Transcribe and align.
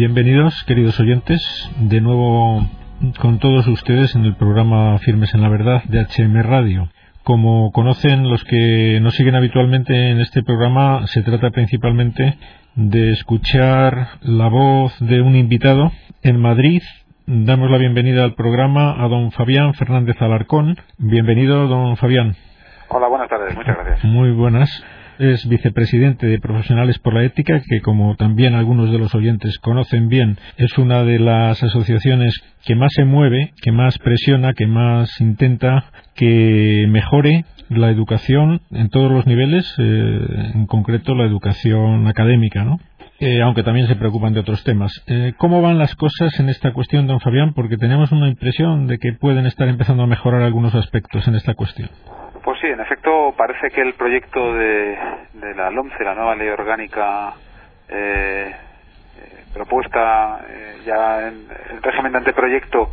Bienvenidos, 0.00 0.64
queridos 0.64 0.98
oyentes, 0.98 1.70
de 1.78 2.00
nuevo 2.00 2.66
con 3.20 3.38
todos 3.38 3.66
ustedes 3.68 4.16
en 4.16 4.24
el 4.24 4.34
programa 4.34 4.96
Firmes 5.00 5.34
en 5.34 5.42
la 5.42 5.50
Verdad 5.50 5.82
de 5.84 6.00
HM 6.00 6.40
Radio. 6.40 6.88
Como 7.22 7.70
conocen 7.70 8.30
los 8.30 8.42
que 8.44 8.98
nos 9.02 9.14
siguen 9.14 9.34
habitualmente 9.34 10.08
en 10.08 10.20
este 10.20 10.42
programa, 10.42 11.06
se 11.06 11.22
trata 11.22 11.50
principalmente 11.50 12.38
de 12.76 13.12
escuchar 13.12 14.06
la 14.22 14.48
voz 14.48 14.98
de 15.00 15.20
un 15.20 15.36
invitado 15.36 15.92
en 16.22 16.40
Madrid. 16.40 16.80
Damos 17.26 17.70
la 17.70 17.76
bienvenida 17.76 18.24
al 18.24 18.32
programa 18.32 19.04
a 19.04 19.06
don 19.06 19.32
Fabián 19.32 19.74
Fernández 19.74 20.16
Alarcón. 20.22 20.78
Bienvenido, 20.96 21.66
don 21.66 21.98
Fabián. 21.98 22.36
Hola, 22.88 23.06
buenas 23.06 23.28
tardes, 23.28 23.54
muchas 23.54 23.76
gracias. 23.76 24.02
Muy 24.02 24.30
buenas 24.30 24.82
es 25.20 25.46
vicepresidente 25.46 26.26
de 26.26 26.40
Profesionales 26.40 26.98
por 26.98 27.14
la 27.14 27.24
Ética, 27.24 27.60
que 27.68 27.80
como 27.80 28.16
también 28.16 28.54
algunos 28.54 28.90
de 28.90 28.98
los 28.98 29.14
oyentes 29.14 29.58
conocen 29.58 30.08
bien, 30.08 30.38
es 30.56 30.78
una 30.78 31.04
de 31.04 31.18
las 31.18 31.62
asociaciones 31.62 32.34
que 32.64 32.74
más 32.74 32.92
se 32.94 33.04
mueve, 33.04 33.52
que 33.62 33.70
más 33.70 33.98
presiona, 33.98 34.54
que 34.54 34.66
más 34.66 35.20
intenta 35.20 35.84
que 36.14 36.86
mejore 36.88 37.44
la 37.68 37.90
educación 37.90 38.62
en 38.70 38.88
todos 38.88 39.12
los 39.12 39.26
niveles, 39.26 39.74
eh, 39.78 40.52
en 40.54 40.66
concreto 40.66 41.14
la 41.14 41.26
educación 41.26 42.08
académica, 42.08 42.64
¿no? 42.64 42.78
Eh, 43.20 43.42
aunque 43.42 43.62
también 43.62 43.86
se 43.86 43.96
preocupan 43.96 44.32
de 44.32 44.40
otros 44.40 44.64
temas. 44.64 45.02
Eh, 45.06 45.34
¿Cómo 45.36 45.60
van 45.60 45.76
las 45.76 45.94
cosas 45.94 46.40
en 46.40 46.48
esta 46.48 46.72
cuestión, 46.72 47.06
don 47.06 47.20
Fabián? 47.20 47.52
Porque 47.52 47.76
tenemos 47.76 48.10
una 48.12 48.28
impresión 48.28 48.86
de 48.86 48.96
que 48.98 49.12
pueden 49.12 49.44
estar 49.44 49.68
empezando 49.68 50.04
a 50.04 50.06
mejorar 50.06 50.40
algunos 50.40 50.74
aspectos 50.74 51.28
en 51.28 51.34
esta 51.34 51.52
cuestión. 51.52 51.90
Pues 52.42 52.58
sí, 52.60 52.66
en 52.68 52.80
efecto, 52.80 53.34
parece 53.36 53.70
que 53.70 53.82
el 53.82 53.94
proyecto 53.94 54.54
de, 54.54 54.98
de 55.34 55.54
la 55.54 55.70
LOMCE, 55.70 56.04
la 56.04 56.14
nueva 56.14 56.34
ley 56.34 56.48
orgánica 56.48 57.34
eh, 57.88 58.54
eh 59.18 59.44
propuesta 59.52 60.40
eh, 60.48 60.76
ya 60.84 61.28
en 61.28 61.46
el 61.70 61.82
régimen 61.82 62.12
de 62.12 62.18
anteproyecto, 62.18 62.92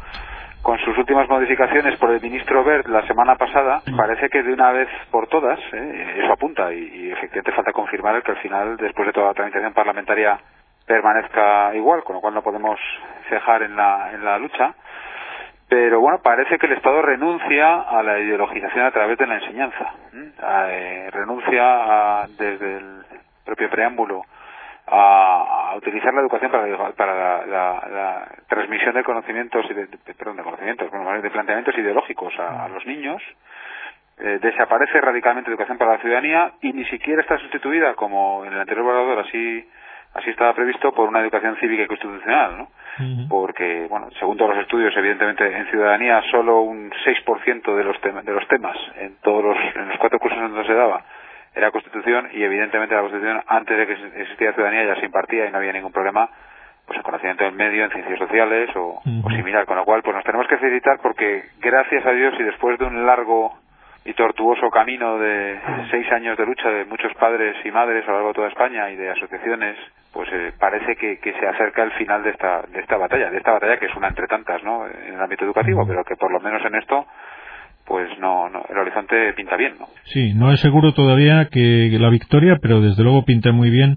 con 0.62 0.78
sus 0.80 0.98
últimas 0.98 1.30
modificaciones 1.30 1.98
por 1.98 2.12
el 2.12 2.20
ministro 2.20 2.64
Bert 2.64 2.88
la 2.88 3.06
semana 3.08 3.36
pasada, 3.36 3.82
parece 3.96 4.28
que 4.28 4.44
de 4.44 4.52
una 4.52 4.72
vez 4.72 4.90
por 5.12 5.28
todas, 5.28 5.60
eh, 5.72 6.22
eso 6.24 6.34
apunta, 6.34 6.74
y, 6.74 6.80
y, 6.80 7.12
efectivamente 7.12 7.54
falta 7.54 7.72
confirmar 7.72 8.22
que 8.24 8.32
al 8.32 8.38
final, 8.40 8.76
después 8.76 9.08
de 9.08 9.14
toda 9.14 9.28
la 9.28 9.34
tramitación 9.34 9.72
parlamentaria, 9.74 10.38
permanezca 10.86 11.74
igual, 11.76 12.04
con 12.04 12.16
lo 12.16 12.22
cual 12.22 12.34
no 12.34 12.42
podemos 12.42 12.80
cejar 13.30 13.64
en 13.64 13.76
la, 13.76 14.12
en 14.14 14.26
la 14.26 14.38
lucha 14.40 14.74
pero 15.70 16.00
bueno, 16.00 16.20
parece 16.24 16.58
que 16.58 16.66
el 16.66 16.74
Estado 16.74 17.02
renuncia 17.02 17.82
a 17.82 18.02
la 18.02 18.20
ideologización 18.20 18.86
a 18.86 18.92
través 18.92 19.18
de 19.18 19.28
la 19.28 19.36
enseñanza, 19.36 19.94
eh, 20.70 21.10
renuncia 21.12 22.26
desde 22.38 22.78
el 22.78 23.04
propio 23.44 23.70
preámbulo 23.70 24.24
a, 24.88 25.74
utilizar 25.76 26.14
la 26.14 26.22
educación 26.22 26.52
para, 26.52 26.92
para 26.94 27.46
la, 27.46 28.28
transmisión 28.48 28.96
de 28.96 29.04
conocimientos 29.04 29.66
y 29.70 30.14
perdón, 30.14 30.38
de 30.38 30.44
conocimientos, 30.44 30.90
de 31.22 31.30
planteamientos 31.30 31.78
ideológicos 31.78 32.34
a, 32.40 32.68
los 32.70 32.86
niños. 32.86 33.22
Eh, 34.20 34.40
desaparece 34.42 35.00
radicalmente 35.00 35.50
la 35.50 35.56
educación 35.56 35.78
para 35.78 35.92
la 35.92 36.00
ciudadanía 36.00 36.54
y 36.62 36.74
ni 36.74 36.86
siquiera 36.86 37.22
está 37.22 37.38
sustituida, 37.38 37.94
como 37.94 38.46
en 38.46 38.54
el 38.54 38.60
anterior 38.60 38.86
borrador 38.86 39.20
así 39.20 39.70
así 40.14 40.30
estaba 40.30 40.54
previsto 40.54 40.92
por 40.94 41.08
una 41.08 41.22
educación 41.22 41.56
cívica 41.58 41.84
y 41.84 41.88
constitucional, 41.88 42.58
¿no? 42.58 42.68
Porque, 43.30 43.86
bueno, 43.90 44.10
según 44.20 44.38
todos 44.38 44.56
los 44.56 44.64
estudios, 44.64 44.96
evidentemente 44.98 45.46
en 45.46 45.70
ciudadanía 45.70 46.24
solo 46.32 46.62
un 46.62 46.90
6% 46.90 47.76
de 47.76 47.84
los, 47.84 48.02
de 48.02 48.32
los 48.32 48.48
temas 48.48 48.76
en 48.98 49.18
todos 49.22 49.44
los, 49.44 49.58
en 49.76 49.90
los 49.90 50.00
cuatro 50.00 50.18
cursos 50.18 50.40
en 50.40 50.50
donde 50.50 50.66
se 50.66 50.74
daba 50.74 51.04
era 51.58 51.72
constitución 51.72 52.30
y 52.34 52.44
evidentemente 52.44 52.94
la 52.94 53.02
constitución 53.02 53.42
antes 53.48 53.78
de 53.78 53.88
que 53.88 54.22
existiera 54.22 54.54
ciudadanía 54.54 54.86
ya 54.86 55.00
se 55.00 55.06
impartía 55.06 55.48
y 55.48 55.52
no 55.52 55.58
había 55.58 55.74
ningún 55.74 55.92
problema 55.92 56.30
pues 56.86 56.98
en 56.98 57.04
conocimiento 57.04 57.44
del 57.44 57.54
medio, 57.54 57.84
en 57.84 57.92
ciencias 57.92 58.18
sociales 58.18 58.70
o, 58.76 59.02
o 59.24 59.30
similar, 59.32 59.66
con 59.66 59.76
lo 59.76 59.84
cual 59.84 60.02
pues 60.04 60.16
nos 60.16 60.24
tenemos 60.24 60.48
que 60.48 60.58
felicitar 60.58 61.00
porque 61.02 61.44
gracias 61.60 62.06
a 62.06 62.12
Dios 62.12 62.34
y 62.40 62.44
después 62.44 62.80
de 62.80 62.86
un 62.86 63.06
largo 63.06 63.58
y 64.08 64.14
tortuoso 64.14 64.70
camino 64.70 65.20
de 65.20 65.60
seis 65.92 66.10
años 66.14 66.38
de 66.38 66.46
lucha 66.46 66.70
de 66.70 66.86
muchos 66.86 67.14
padres 67.16 67.58
y 67.66 67.72
madres 67.72 68.06
a 68.06 68.12
lo 68.12 68.14
largo 68.14 68.30
de 68.30 68.36
toda 68.36 68.48
España 68.48 68.90
y 68.90 68.96
de 68.96 69.10
asociaciones, 69.10 69.76
pues 70.14 70.30
eh, 70.32 70.54
parece 70.58 70.96
que, 70.96 71.20
que, 71.20 71.34
se 71.34 71.46
acerca 71.46 71.84
el 71.84 71.92
final 71.92 72.24
de 72.24 72.30
esta, 72.30 72.62
de 72.62 72.80
esta 72.80 72.96
batalla, 72.96 73.30
de 73.30 73.38
esta 73.38 73.52
batalla 73.52 73.78
que 73.78 73.88
es 73.88 73.96
una 73.98 74.08
entre 74.08 74.28
tantas, 74.28 74.64
¿no? 74.64 74.88
En 74.88 75.14
el 75.14 75.20
ámbito 75.20 75.44
educativo, 75.44 75.86
pero 75.86 76.06
que 76.06 76.16
por 76.16 76.32
lo 76.32 76.40
menos 76.40 76.64
en 76.64 76.76
esto 76.76 77.06
pues 77.88 78.08
no, 78.20 78.50
no, 78.50 78.64
el 78.70 78.78
horizonte 78.78 79.34
pinta 79.34 79.56
bien, 79.56 79.74
¿no? 79.80 79.88
Sí, 80.04 80.34
no 80.34 80.52
es 80.52 80.60
seguro 80.60 80.94
todavía 80.94 81.48
que, 81.50 81.96
la 82.00 82.10
victoria, 82.10 82.58
pero 82.62 82.82
desde 82.82 83.04
luego 83.04 83.24
pinta 83.24 83.52
muy 83.52 83.70
bien 83.70 83.96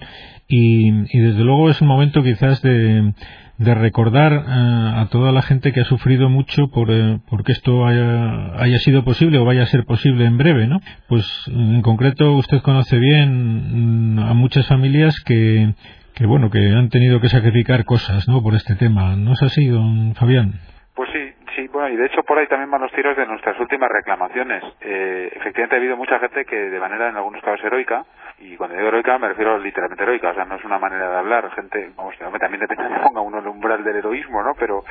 y, 0.48 0.90
y 1.16 1.20
desde 1.20 1.42
luego 1.44 1.70
es 1.70 1.80
un 1.80 1.88
momento 1.88 2.22
quizás 2.22 2.62
de, 2.62 3.12
de 3.60 3.74
recordar 3.74 4.32
eh, 4.32 4.42
a 4.46 5.08
toda 5.10 5.32
la 5.32 5.42
gente 5.42 5.72
que 5.72 5.80
ha 5.80 5.84
sufrido 5.84 6.30
mucho 6.30 6.70
por 6.70 6.90
eh, 6.90 7.18
porque 7.28 7.52
esto 7.52 7.86
haya, 7.86 8.54
haya, 8.58 8.78
sido 8.78 9.04
posible 9.04 9.38
o 9.38 9.44
vaya 9.44 9.64
a 9.64 9.66
ser 9.66 9.84
posible 9.84 10.24
en 10.24 10.38
breve, 10.38 10.66
¿no? 10.66 10.80
Pues 11.08 11.26
en 11.48 11.82
concreto 11.82 12.32
usted 12.32 12.62
conoce 12.62 12.98
bien 12.98 14.14
mm, 14.14 14.18
a 14.20 14.32
muchas 14.32 14.66
familias 14.66 15.14
que 15.26 15.74
que 16.14 16.26
bueno 16.26 16.50
que 16.50 16.58
han 16.58 16.88
tenido 16.88 17.20
que 17.20 17.28
sacrificar 17.28 17.84
cosas, 17.84 18.26
¿no? 18.28 18.42
Por 18.42 18.54
este 18.54 18.76
tema, 18.76 19.14
¿no 19.16 19.34
es 19.34 19.42
así, 19.42 19.66
don 19.66 20.14
Fabián? 20.14 20.54
Pues 20.94 21.10
sí, 21.12 21.29
Sí, 21.54 21.68
bueno, 21.68 21.88
y 21.88 21.96
de 21.96 22.06
hecho 22.06 22.22
por 22.22 22.38
ahí 22.38 22.46
también 22.46 22.70
van 22.70 22.82
los 22.82 22.92
tiros 22.92 23.16
de 23.16 23.26
nuestras 23.26 23.58
últimas 23.58 23.90
reclamaciones. 23.90 24.62
Eh, 24.80 25.30
efectivamente 25.34 25.74
ha 25.74 25.78
habido 25.78 25.96
mucha 25.96 26.18
gente 26.18 26.44
que 26.44 26.56
de 26.56 26.80
manera 26.80 27.08
en 27.08 27.16
algunos 27.16 27.42
casos 27.42 27.64
heroica, 27.64 28.04
y 28.38 28.56
cuando 28.56 28.76
digo 28.76 28.88
heroica 28.88 29.18
me 29.18 29.28
refiero 29.28 29.58
literalmente 29.58 30.02
heroica, 30.02 30.30
o 30.30 30.34
sea, 30.34 30.44
no 30.44 30.56
es 30.56 30.64
una 30.64 30.78
manera 30.78 31.10
de 31.10 31.16
hablar, 31.16 31.50
gente, 31.52 31.90
vamos, 31.96 32.14
también 32.18 32.60
depende 32.60 32.88
de 32.88 33.00
ponga 33.00 33.20
uno 33.20 33.38
el 33.38 33.46
umbral 33.46 33.82
del 33.82 33.96
heroísmo, 33.96 34.42
¿no? 34.42 34.54
Pero, 34.54 34.84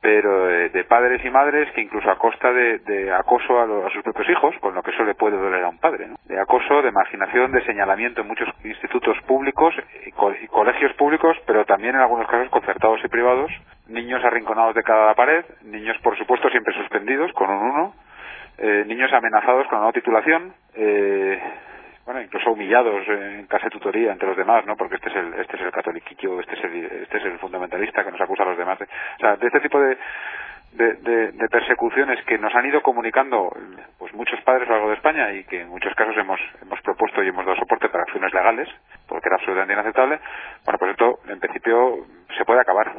pero 0.00 0.46
de, 0.46 0.84
padres 0.84 1.24
y 1.24 1.30
madres 1.30 1.70
que 1.72 1.82
incluso 1.82 2.10
a 2.10 2.18
costa 2.18 2.52
de, 2.52 2.78
de 2.80 3.12
acoso 3.12 3.58
a, 3.58 3.86
a, 3.86 3.90
sus 3.90 4.02
propios 4.02 4.28
hijos, 4.30 4.54
con 4.60 4.74
lo 4.74 4.82
que 4.82 4.90
eso 4.90 5.04
le 5.04 5.14
puede 5.14 5.36
doler 5.36 5.64
a 5.64 5.68
un 5.68 5.78
padre, 5.78 6.08
¿no? 6.08 6.16
de 6.24 6.40
acoso, 6.40 6.82
de 6.82 6.92
marginación, 6.92 7.52
de 7.52 7.64
señalamiento 7.64 8.20
en 8.22 8.28
muchos 8.28 8.48
institutos 8.64 9.16
públicos 9.26 9.74
y, 10.06 10.12
co 10.12 10.32
y 10.32 10.46
colegios 10.46 10.92
públicos, 10.94 11.36
pero 11.46 11.64
también 11.64 11.94
en 11.94 12.00
algunos 12.00 12.26
casos 12.28 12.48
concertados 12.50 13.00
y 13.04 13.08
privados, 13.08 13.50
niños 13.90 14.24
arrinconados 14.24 14.74
de 14.74 14.82
cada 14.82 15.14
pared, 15.14 15.44
niños 15.62 15.96
por 16.02 16.16
supuesto 16.16 16.48
siempre 16.48 16.74
suspendidos 16.74 17.32
con 17.32 17.50
un 17.50 17.62
uno, 17.62 17.94
eh, 18.58 18.84
niños 18.86 19.12
amenazados 19.12 19.66
con 19.68 19.80
una 19.80 19.92
titulación, 19.92 20.52
eh, 20.74 21.40
bueno, 22.04 22.22
incluso 22.22 22.52
humillados 22.52 23.06
en 23.08 23.46
casa 23.46 23.64
de 23.64 23.70
tutoría 23.70 24.12
entre 24.12 24.28
los 24.28 24.36
demás, 24.36 24.64
¿no? 24.66 24.76
Porque 24.76 24.96
este 24.96 25.10
es 25.10 25.16
el, 25.16 25.34
este 25.34 25.56
es 25.56 25.62
el 25.62 25.70
catoliquillo, 25.70 26.40
este 26.40 26.54
es 26.54 26.64
el, 26.64 26.84
este 26.84 27.18
es 27.18 27.24
el 27.24 27.38
fundamentalista 27.38 28.04
que 28.04 28.10
nos 28.10 28.20
acusa 28.20 28.42
a 28.42 28.46
los 28.46 28.58
demás. 28.58 28.78
o 28.80 29.20
sea, 29.20 29.36
de 29.36 29.46
este 29.46 29.60
tipo 29.60 29.80
de, 29.80 29.96
de, 30.72 31.32
de, 31.32 31.48
persecuciones 31.48 32.24
que 32.24 32.38
nos 32.38 32.54
han 32.54 32.66
ido 32.66 32.80
comunicando 32.82 33.52
pues 33.98 34.12
muchos 34.14 34.40
padres 34.42 34.68
a 34.68 34.72
lo 34.72 34.76
largo 34.76 34.90
de 34.90 34.96
España 34.96 35.32
y 35.32 35.44
que 35.44 35.62
en 35.62 35.68
muchos 35.68 35.94
casos 35.94 36.16
hemos, 36.16 36.40
hemos 36.62 36.80
propuesto 36.82 37.22
y 37.22 37.28
hemos 37.28 37.44
dado 37.44 37.58
soporte 37.58 37.88
para 37.88 38.04
acciones 38.04 38.32
legales, 38.32 38.68
porque 39.08 39.28
era 39.28 39.36
absolutamente 39.36 39.74
inaceptable, 39.74 40.20
bueno, 40.64 40.78
pues 40.78 40.90
esto 40.92 41.18
en 41.28 41.40
principio 41.40 42.06
se 42.36 42.44
puede 42.44 42.60
acabar 42.60 42.92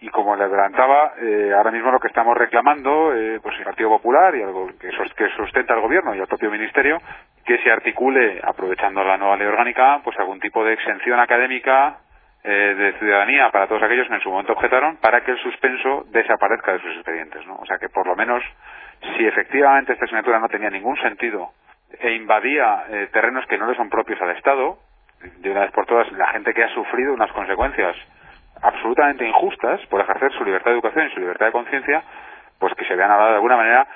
y 0.00 0.08
como 0.10 0.36
le 0.36 0.44
adelantaba, 0.44 1.14
eh, 1.20 1.52
ahora 1.56 1.70
mismo 1.70 1.90
lo 1.90 1.98
que 1.98 2.08
estamos 2.08 2.36
reclamando, 2.36 3.14
eh, 3.14 3.40
pues 3.42 3.56
el 3.58 3.64
Partido 3.64 3.88
Popular 3.88 4.34
y 4.34 4.42
algo 4.42 4.68
que, 4.78 4.90
sustenta 5.36 5.74
el 5.74 5.80
Gobierno 5.80 6.14
y 6.14 6.18
el 6.18 6.26
propio 6.26 6.50
Ministerio, 6.50 7.00
que 7.44 7.58
se 7.58 7.70
articule, 7.70 8.40
aprovechando 8.42 9.02
la 9.02 9.16
nueva 9.16 9.36
ley 9.36 9.46
orgánica, 9.46 10.00
pues 10.04 10.18
algún 10.18 10.38
tipo 10.40 10.64
de 10.64 10.74
exención 10.74 11.18
académica 11.18 11.98
eh, 12.44 12.74
de 12.76 12.92
ciudadanía 12.98 13.50
para 13.50 13.66
todos 13.66 13.82
aquellos 13.82 14.06
que 14.06 14.14
en 14.14 14.20
su 14.20 14.30
momento 14.30 14.52
objetaron, 14.52 14.98
para 14.98 15.22
que 15.22 15.30
el 15.30 15.38
suspenso 15.38 16.04
desaparezca 16.10 16.72
de 16.72 16.80
sus 16.80 16.94
expedientes, 16.96 17.46
¿no? 17.46 17.56
O 17.56 17.66
sea 17.66 17.78
que 17.78 17.88
por 17.88 18.06
lo 18.06 18.14
menos, 18.14 18.42
si 19.16 19.26
efectivamente 19.26 19.94
esta 19.94 20.04
asignatura 20.04 20.38
no 20.38 20.48
tenía 20.48 20.70
ningún 20.70 20.96
sentido 20.98 21.52
e 21.98 22.12
invadía 22.12 22.84
eh, 22.90 23.08
terrenos 23.12 23.46
que 23.46 23.56
no 23.56 23.66
le 23.66 23.76
son 23.76 23.88
propios 23.88 24.20
al 24.20 24.36
Estado, 24.36 24.78
de 25.38 25.50
una 25.50 25.60
vez 25.60 25.70
por 25.70 25.86
todas, 25.86 26.10
la 26.12 26.28
gente 26.28 26.52
que 26.52 26.62
ha 26.62 26.74
sufrido 26.74 27.14
unas 27.14 27.32
consecuencias 27.32 27.96
absolutamente 28.66 29.26
injustas 29.26 29.80
por 29.86 30.00
ejercer 30.00 30.32
su 30.32 30.44
libertad 30.44 30.70
de 30.70 30.74
educación 30.74 31.06
y 31.06 31.14
su 31.14 31.20
libertad 31.20 31.46
de 31.46 31.52
conciencia, 31.52 32.02
pues 32.58 32.74
que 32.74 32.84
se 32.84 32.96
vean 32.96 33.10
ahora 33.10 33.28
de 33.28 33.34
alguna 33.34 33.56
manera 33.56 33.86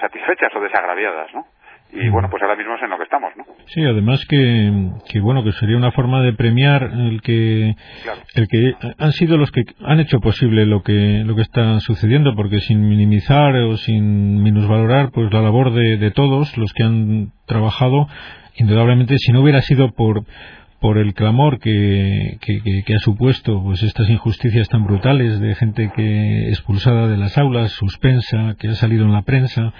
satisfechas 0.00 0.54
o 0.54 0.60
desagraviadas, 0.60 1.34
¿no? 1.34 1.46
Y 1.92 2.08
bueno, 2.08 2.28
pues 2.28 2.42
ahora 2.42 2.56
mismo 2.56 2.74
es 2.74 2.82
en 2.82 2.90
lo 2.90 2.96
que 2.96 3.04
estamos, 3.04 3.30
¿no? 3.36 3.44
Sí, 3.66 3.84
además 3.84 4.26
que, 4.28 4.90
que 5.08 5.20
bueno, 5.20 5.44
que 5.44 5.52
sería 5.52 5.76
una 5.76 5.92
forma 5.92 6.22
de 6.22 6.32
premiar 6.32 6.82
el 6.82 7.20
que, 7.22 7.76
el 8.34 8.48
que 8.48 8.74
han 8.98 9.12
sido 9.12 9.36
los 9.36 9.52
que 9.52 9.62
han 9.84 10.00
hecho 10.00 10.18
posible 10.18 10.66
lo 10.66 10.82
que, 10.82 11.22
lo 11.24 11.36
que 11.36 11.42
está 11.42 11.78
sucediendo, 11.80 12.34
porque 12.34 12.58
sin 12.58 12.88
minimizar 12.88 13.54
o 13.54 13.76
sin 13.76 14.42
minusvalorar, 14.42 15.12
pues 15.12 15.32
la 15.32 15.40
labor 15.40 15.72
de, 15.72 15.96
de 15.98 16.10
todos 16.10 16.56
los 16.58 16.72
que 16.72 16.82
han 16.82 17.32
trabajado, 17.46 18.08
indudablemente, 18.56 19.16
si 19.18 19.32
no 19.32 19.42
hubiera 19.42 19.60
sido 19.60 19.92
por, 19.92 20.24
por 20.84 20.98
el 20.98 21.14
clamor 21.14 21.60
que, 21.60 22.36
que, 22.42 22.94
ha 22.94 22.98
supuesto 22.98 23.62
pues 23.62 23.82
estas 23.82 24.10
injusticias 24.10 24.68
tan 24.68 24.84
brutales 24.84 25.40
de 25.40 25.54
gente 25.54 25.90
que 25.96 26.50
expulsada 26.50 27.08
de 27.08 27.16
las 27.16 27.38
aulas, 27.38 27.72
suspensa, 27.72 28.54
que 28.58 28.68
ha 28.68 28.74
salido 28.74 29.06
en 29.06 29.12
la 29.12 29.22
prensa, 29.22 29.72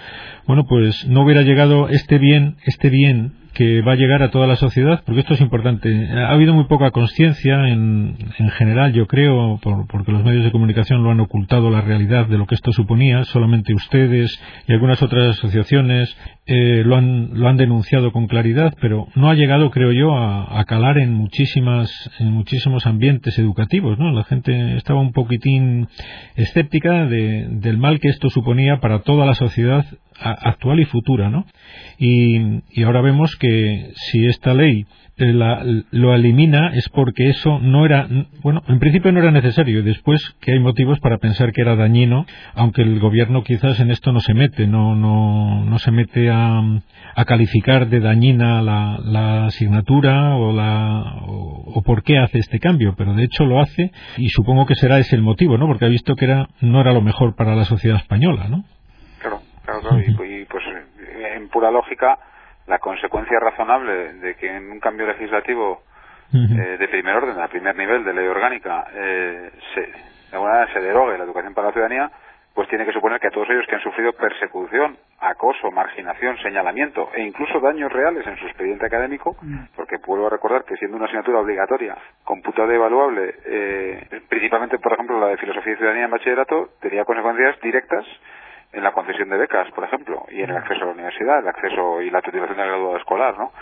bueno, 0.47 0.65
pues 0.67 1.07
no 1.07 1.23
hubiera 1.23 1.43
llegado 1.43 1.91
este 1.91 2.17
bien, 2.17 2.57
este 2.65 2.89
bien 2.89 3.35
que 3.55 3.83
va 3.83 3.93
a 3.93 3.97
llegar 3.97 4.23
a 4.23 4.31
toda 4.31 4.47
la 4.47 4.57
sociedad, 4.57 5.03
porque 5.07 5.21
esto 5.21 5.35
es 5.35 5.41
importante. 5.41 5.89
Ha 6.13 6.33
habido 6.33 6.53
muy 6.55 6.65
poca 6.65 6.91
conciencia 6.91 7.69
en, 7.69 8.17
en, 8.39 8.51
general, 8.51 8.93
yo 8.93 9.07
creo, 9.07 9.61
porque 9.89 10.13
los 10.13 10.25
medios 10.25 10.45
de 10.45 10.51
comunicación 10.51 11.03
lo 11.03 11.11
han 11.11 11.21
ocultado 11.21 11.71
la 11.71 11.81
realidad 11.81 12.27
de 12.27 12.37
lo 12.37 12.47
que 12.47 12.57
esto 12.57 12.73
suponía. 12.73 13.25
Solamente 13.25 13.73
ustedes 13.73 14.39
y 14.67 14.73
algunas 14.73 15.03
otras 15.03 15.39
asociaciones 15.39 16.17
eh, 16.47 16.83
lo, 16.85 16.97
han, 16.97 17.31
lo 17.33 17.49
han 17.49 17.57
denunciado 17.57 18.13
con 18.13 18.27
claridad, 18.27 18.75
pero 18.81 19.07
no 19.15 19.31
ha 19.31 19.35
llegado, 19.35 19.71
creo 19.71 19.93
yo, 19.93 20.17
a, 20.17 20.61
a 20.61 20.65
calar 20.65 20.99
en 20.99 21.15
muchísimas, 21.15 22.11
en 22.19 22.33
muchísimos 22.33 22.87
ambientes 22.87 23.39
educativos, 23.39 23.99
¿no? 23.99 24.13
La 24.13 24.25
gente 24.25 24.77
estaba 24.77 25.01
un 25.01 25.13
poquitín 25.13 25.89
escéptica 26.35 27.07
de, 27.07 27.47
del 27.49 27.79
mal 27.79 28.01
que 28.01 28.09
esto 28.09 28.31
suponía 28.31 28.81
para 28.81 29.01
toda 29.03 29.25
la 29.25 29.35
sociedad 29.35 29.87
actual 30.21 30.81
y 30.81 30.85
futura, 30.85 31.31
¿no? 31.31 31.47
Y, 31.99 32.63
ahora 32.85 33.01
vemos 33.01 33.37
que 33.37 33.93
si 33.95 34.27
esta 34.27 34.55
ley 34.55 34.87
eh, 35.17 35.33
lo 35.91 36.15
elimina 36.15 36.73
es 36.75 36.89
porque 36.89 37.29
eso 37.29 37.59
no 37.61 37.85
era, 37.85 38.09
bueno, 38.43 38.63
en 38.69 38.79
principio 38.79 39.13
no 39.13 39.21
era 39.21 39.31
necesario 39.31 39.79
y 39.79 39.83
después 39.83 40.21
que 40.41 40.53
hay 40.53 40.61
motivos 40.61 40.99
para 41.01 41.19
pensar 41.19 41.53
que 41.53 41.61
era 41.61 41.77
dañino, 41.77 42.27
aunque 42.55 42.83
el 42.83 42.99
gobierno 42.99 43.45
quizás 43.45 43.79
en 43.81 43.91
esto 43.91 44.13
no 44.13 44.21
se 44.21 44.35
mete, 44.35 44.67
no, 44.67 44.97
no, 44.97 45.65
no 45.65 45.79
se 45.79 45.91
mete 45.91 46.31
a, 46.31 46.61
a 47.15 47.25
calificar 47.25 47.89
de 47.89 48.01
dañina 48.01 48.61
la, 48.61 48.99
la 49.05 49.47
asignatura 49.47 50.37
o, 50.37 50.53
la, 50.53 51.23
o, 51.27 51.83
por 51.85 52.03
qué 52.03 52.19
hace 52.19 52.39
este 52.39 52.59
cambio, 52.59 52.95
pero 52.97 53.15
de 53.15 53.25
hecho 53.25 53.45
lo 53.45 53.61
hace 53.61 53.93
y 54.17 54.31
supongo 54.31 54.67
que 54.67 54.75
será 54.75 54.99
ese 54.99 55.17
el 55.17 55.23
motivo, 55.23 55.59
¿no? 55.59 55.67
Porque 55.67 55.85
ha 55.85 55.89
visto 55.89 56.17
que 56.17 56.25
era, 56.25 56.49
no 56.61 56.81
era 56.81 56.93
lo 56.93 57.03
mejor 57.03 57.37
para 57.37 57.55
la 57.55 57.65
sociedad 57.65 57.99
española, 57.99 58.49
¿no? 58.49 58.65
Y 60.25 60.45
pues 60.47 60.65
en 60.67 61.49
pura 61.49 61.71
lógica 61.71 62.19
la 62.67 62.79
consecuencia 62.79 63.39
razonable 63.41 64.15
de 64.15 64.35
que 64.37 64.49
en 64.49 64.71
un 64.71 64.81
cambio 64.81 65.07
legislativo 65.07 65.83
eh, 66.33 66.77
de 66.79 66.89
primer 66.89 67.17
orden, 67.17 67.41
a 67.41 67.49
primer 67.49 67.77
nivel 67.77 68.05
de 68.05 68.13
ley 68.13 68.27
orgánica, 68.27 68.87
eh, 68.95 69.51
se, 69.75 69.81
de 69.81 69.93
alguna 70.33 70.53
manera 70.53 70.73
se 70.73 70.81
derogue 70.81 71.19
la 71.19 71.25
educación 71.25 71.55
para 71.55 71.69
la 71.69 71.73
ciudadanía, 71.73 72.11
pues 72.55 72.69
tiene 72.69 72.87
que 72.87 72.93
suponer 72.93 73.21
que 73.21 73.27
a 73.27 73.31
todos 73.31 73.51
ellos 73.51 73.67
que 73.69 73.75
han 73.75 73.83
sufrido 73.83 74.13
persecución, 74.13 74.97
acoso, 75.21 75.71
marginación, 75.73 76.39
señalamiento 76.39 77.11
e 77.13 77.23
incluso 77.23 77.59
daños 77.59 77.93
reales 77.93 78.25
en 78.27 78.37
su 78.37 78.47
expediente 78.47 78.87
académico, 78.87 79.37
porque 79.75 79.97
vuelvo 80.07 80.29
a 80.29 80.31
recordar 80.31 80.65
que 80.65 80.77
siendo 80.77 80.97
una 80.97 81.07
asignatura 81.07 81.41
obligatoria, 81.41 81.97
computada 82.23 82.73
y 82.73 82.77
evaluable, 82.77 83.35
eh, 83.45 84.21
principalmente, 84.29 84.79
por 84.79 84.93
ejemplo, 84.93 85.19
la 85.19 85.29
de 85.29 85.37
filosofía 85.37 85.73
y 85.73 85.77
ciudadanía 85.77 86.05
en 86.05 86.11
bachillerato, 86.13 86.71
tenía 86.81 87.05
consecuencias 87.05 87.61
directas 87.61 88.07
en 88.75 88.83
la 88.83 88.93
concesión 88.93 89.29
de 89.29 89.39
becas, 89.39 89.71
por 89.73 89.85
ejemplo, 89.85 90.25
y 90.31 90.43
en 90.43 90.51
el 90.51 90.57
acceso 90.57 90.83
a 90.83 90.87
la 90.87 90.93
universidad, 90.93 91.39
el 91.39 91.49
acceso 91.49 92.03
y 92.03 92.11
la 92.11 92.21
titulación 92.21 92.57
del 92.57 92.67
graduado 92.69 92.97
escolar, 92.97 93.37
¿no? 93.39 93.53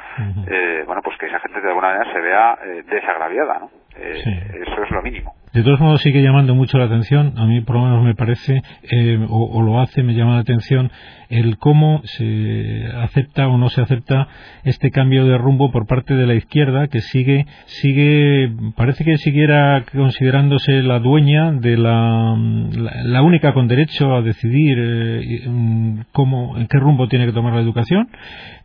eh, 0.49 0.85
bueno, 0.87 1.03
pues 1.03 1.17
que 1.19 1.27
esa 1.27 1.41
gente 1.41 1.61
de 1.61 1.69
alguna 1.69 1.89
manera 1.89 2.13
se 2.13 2.21
vea 2.21 2.59
eh, 2.65 2.83
desagraviada, 2.87 3.59
¿no? 3.59 3.71
Eh, 3.97 4.63
Eso 4.63 4.85
es 4.85 4.91
lo 4.91 5.03
mínimo. 5.03 5.35
De 5.53 5.63
todos 5.63 5.81
modos 5.81 6.01
sigue 6.01 6.23
llamando 6.23 6.55
mucho 6.55 6.79
la 6.79 6.87
atención, 6.87 7.35
a 7.37 7.45
mí 7.45 7.61
por 7.61 7.77
lo 7.77 7.83
menos 7.83 8.03
me 8.03 8.15
parece, 8.15 8.63
eh, 8.91 9.27
o, 9.29 9.61
lo 9.61 9.81
hace, 9.81 10.03
me 10.03 10.15
llama 10.15 10.37
la 10.37 10.41
atención, 10.41 10.91
el 11.29 11.59
cómo 11.59 12.01
se 12.05 12.87
acepta 12.97 13.49
o 13.49 13.59
no 13.59 13.69
se 13.69 13.83
acepta 13.83 14.29
este 14.65 14.91
cambio 14.91 15.27
de 15.27 15.37
rumbo 15.37 15.71
por 15.71 15.87
parte 15.87 16.15
de 16.15 16.27
la 16.27 16.33
izquierda 16.33 16.89
que 16.89 17.01
sigue, 17.01 17.45
sigue, 17.67 18.51
parece 18.77 19.05
que 19.05 19.19
siguiera 19.19 19.85
considerándose 19.93 20.83
la 20.83 21.01
dueña 21.01 21.53
de 21.53 21.77
la, 21.77 22.35
la, 23.05 23.23
única 23.23 23.53
con 23.53 23.69
derecho 23.69 24.15
a 24.15 24.23
decidir 24.23 24.79
eh, 24.81 26.05
cómo, 26.13 26.57
en 26.57 26.67
qué 26.67 26.79
rumbo 26.79 27.09
tiene 27.09 27.27
que 27.27 27.33
tomar 27.33 27.53
la 27.53 27.61
educación 27.61 28.09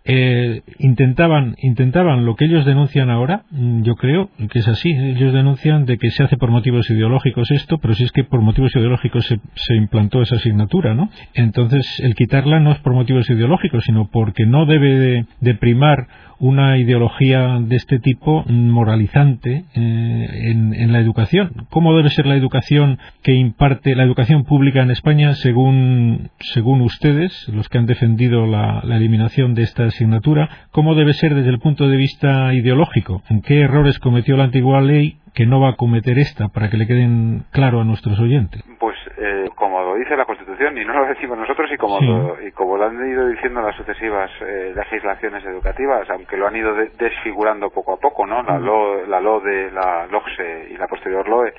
eh, 0.10 0.62
intentaban 0.80 1.56
intentaban 1.62 2.26
lo 2.26 2.36
que 2.36 2.46
ellos 2.46 2.66
denuncian 2.66 3.10
ahora 3.10 3.44
mm, 3.52 3.82
yo 3.82 3.96
creo 3.96 4.30
que 4.50 4.60
es 4.60 4.68
así. 4.70 4.92
Ellos 4.92 5.34
denuncian 5.34 5.86
de 5.86 5.98
que 5.98 6.12
se 6.12 6.24
hace 6.24 6.38
por 6.38 6.50
motivos 6.50 6.90
ideológicos 6.90 7.52
esto 7.52 7.78
pero 7.78 7.94
si 7.94 8.06
es 8.06 8.12
que 8.14 8.24
por 8.24 8.42
motivos 8.42 8.74
ideológicos 8.74 9.26
se, 9.26 9.40
se 9.56 9.76
implantó 9.76 10.22
esa 10.22 10.38
asignatura 10.38 10.94
no 10.94 11.10
entonces 11.34 12.00
el 12.00 12.16
quitarla 12.16 12.62
no 12.62 12.72
es 12.72 12.80
por 12.80 12.94
motivos 12.94 13.30
ideológicos 13.30 13.84
sino 13.84 14.10
porque 14.10 14.46
no 14.46 14.66
debe 14.66 14.98
de, 14.98 15.26
de 15.42 15.56
primar 15.56 16.08
una 16.40 16.78
ideología 16.78 17.60
de 17.60 17.76
este 17.76 18.00
tipo 18.00 18.44
moralizante 18.48 19.66
eh, 19.76 20.28
en, 20.52 20.74
en, 20.74 20.92
la 20.92 21.00
educación. 21.00 21.68
¿Cómo 21.70 21.96
debe 21.96 22.10
ser 22.10 22.26
la 22.26 22.36
educación 22.36 23.00
que 23.24 23.34
imparte 23.34 23.96
la 23.96 24.04
educación 24.04 24.44
pública 24.44 24.82
en 24.82 24.92
España 24.92 25.34
según, 25.34 26.30
según 26.40 26.82
ustedes, 26.82 27.48
los 27.50 27.70
que 27.70 27.78
han 27.78 27.86
defendido 27.86 28.46
la, 28.46 28.82
eliminación 28.84 29.54
de 29.54 29.64
esta 29.64 29.86
asignatura? 29.86 30.50
¿Cómo 30.72 30.96
debe 30.96 31.14
ser 31.14 31.34
desde 31.36 31.50
el 31.50 31.60
punto 31.60 31.88
de 31.88 31.98
vista 31.98 32.54
ideológico? 32.54 33.24
¿En 33.30 33.42
qué 33.42 33.62
errores 33.62 34.00
cometió 34.00 34.38
la 34.38 34.46
antigua 34.46 34.82
ley 34.82 35.18
que 35.34 35.46
no 35.46 35.60
va 35.60 35.70
a 35.70 35.76
cometer 35.76 36.18
esta 36.18 36.50
para 36.50 36.70
que 36.70 36.78
le 36.78 36.88
queden 36.88 37.46
claro 37.52 37.82
a 37.82 37.84
nuestros 37.84 38.20
oyentes? 38.20 38.64
Pues 38.80 38.96
eh, 39.18 39.50
dice 39.98 40.16
la 40.16 40.26
Constitución, 40.26 40.78
y 40.78 40.86
no 40.86 40.94
lo 40.94 41.06
decimos 41.08 41.38
nosotros, 41.38 41.70
y 41.72 41.78
como, 41.78 42.00
lo, 42.00 42.42
y 42.42 42.52
como 42.52 42.78
lo 42.78 42.86
han 42.86 43.10
ido 43.10 43.28
diciendo 43.28 43.62
las 43.62 43.76
sucesivas 43.76 44.32
eh, 44.42 44.74
legislaciones 44.76 45.44
educativas, 45.46 46.10
aunque 46.10 46.38
lo 46.38 46.48
han 46.48 46.56
ido 46.56 46.74
desfigurando 46.98 47.70
poco 47.70 47.94
a 47.94 47.98
poco, 47.98 48.26
¿no? 48.26 48.44
La, 48.44 48.58
LO, 48.58 49.06
la 49.06 49.20
LO 49.20 49.40
de 49.40 49.72
la 49.72 50.08
LOCSE 50.08 50.68
y 50.72 50.78
la 50.78 50.88
posterior 50.88 51.28
LOE, 51.28 51.54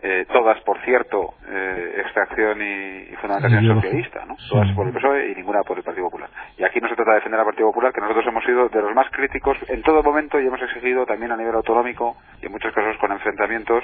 eh, 0.00 0.26
todas, 0.32 0.60
por 0.60 0.78
cierto, 0.84 1.34
eh, 1.48 1.94
extracción 1.98 2.62
y, 2.62 3.12
y 3.12 3.16
fundamentación 3.20 3.74
socialista, 3.74 4.24
¿no? 4.26 4.36
Todas 4.48 4.70
por 4.72 4.86
el 4.86 4.92
PSOE 4.92 5.32
y 5.32 5.34
ninguna 5.34 5.62
por 5.64 5.76
el 5.76 5.82
Partido 5.82 6.06
Popular. 6.06 6.30
Y 6.56 6.62
aquí 6.62 6.80
no 6.80 6.88
se 6.88 6.94
trata 6.94 7.10
de 7.12 7.16
defender 7.16 7.40
al 7.40 7.46
Partido 7.46 7.66
Popular, 7.68 7.92
que 7.92 8.00
nosotros 8.00 8.24
hemos 8.28 8.44
sido 8.44 8.68
de 8.68 8.80
los 8.80 8.94
más 8.94 9.10
críticos 9.10 9.58
en 9.68 9.82
todo 9.82 10.04
momento 10.04 10.40
y 10.40 10.46
hemos 10.46 10.62
exigido 10.62 11.04
también 11.04 11.32
a 11.32 11.36
nivel 11.36 11.54
autonómico 11.54 12.16
y 12.40 12.46
en 12.46 12.52
muchos 12.52 12.72
casos 12.72 12.96
con 12.98 13.10
enfrentamientos 13.10 13.82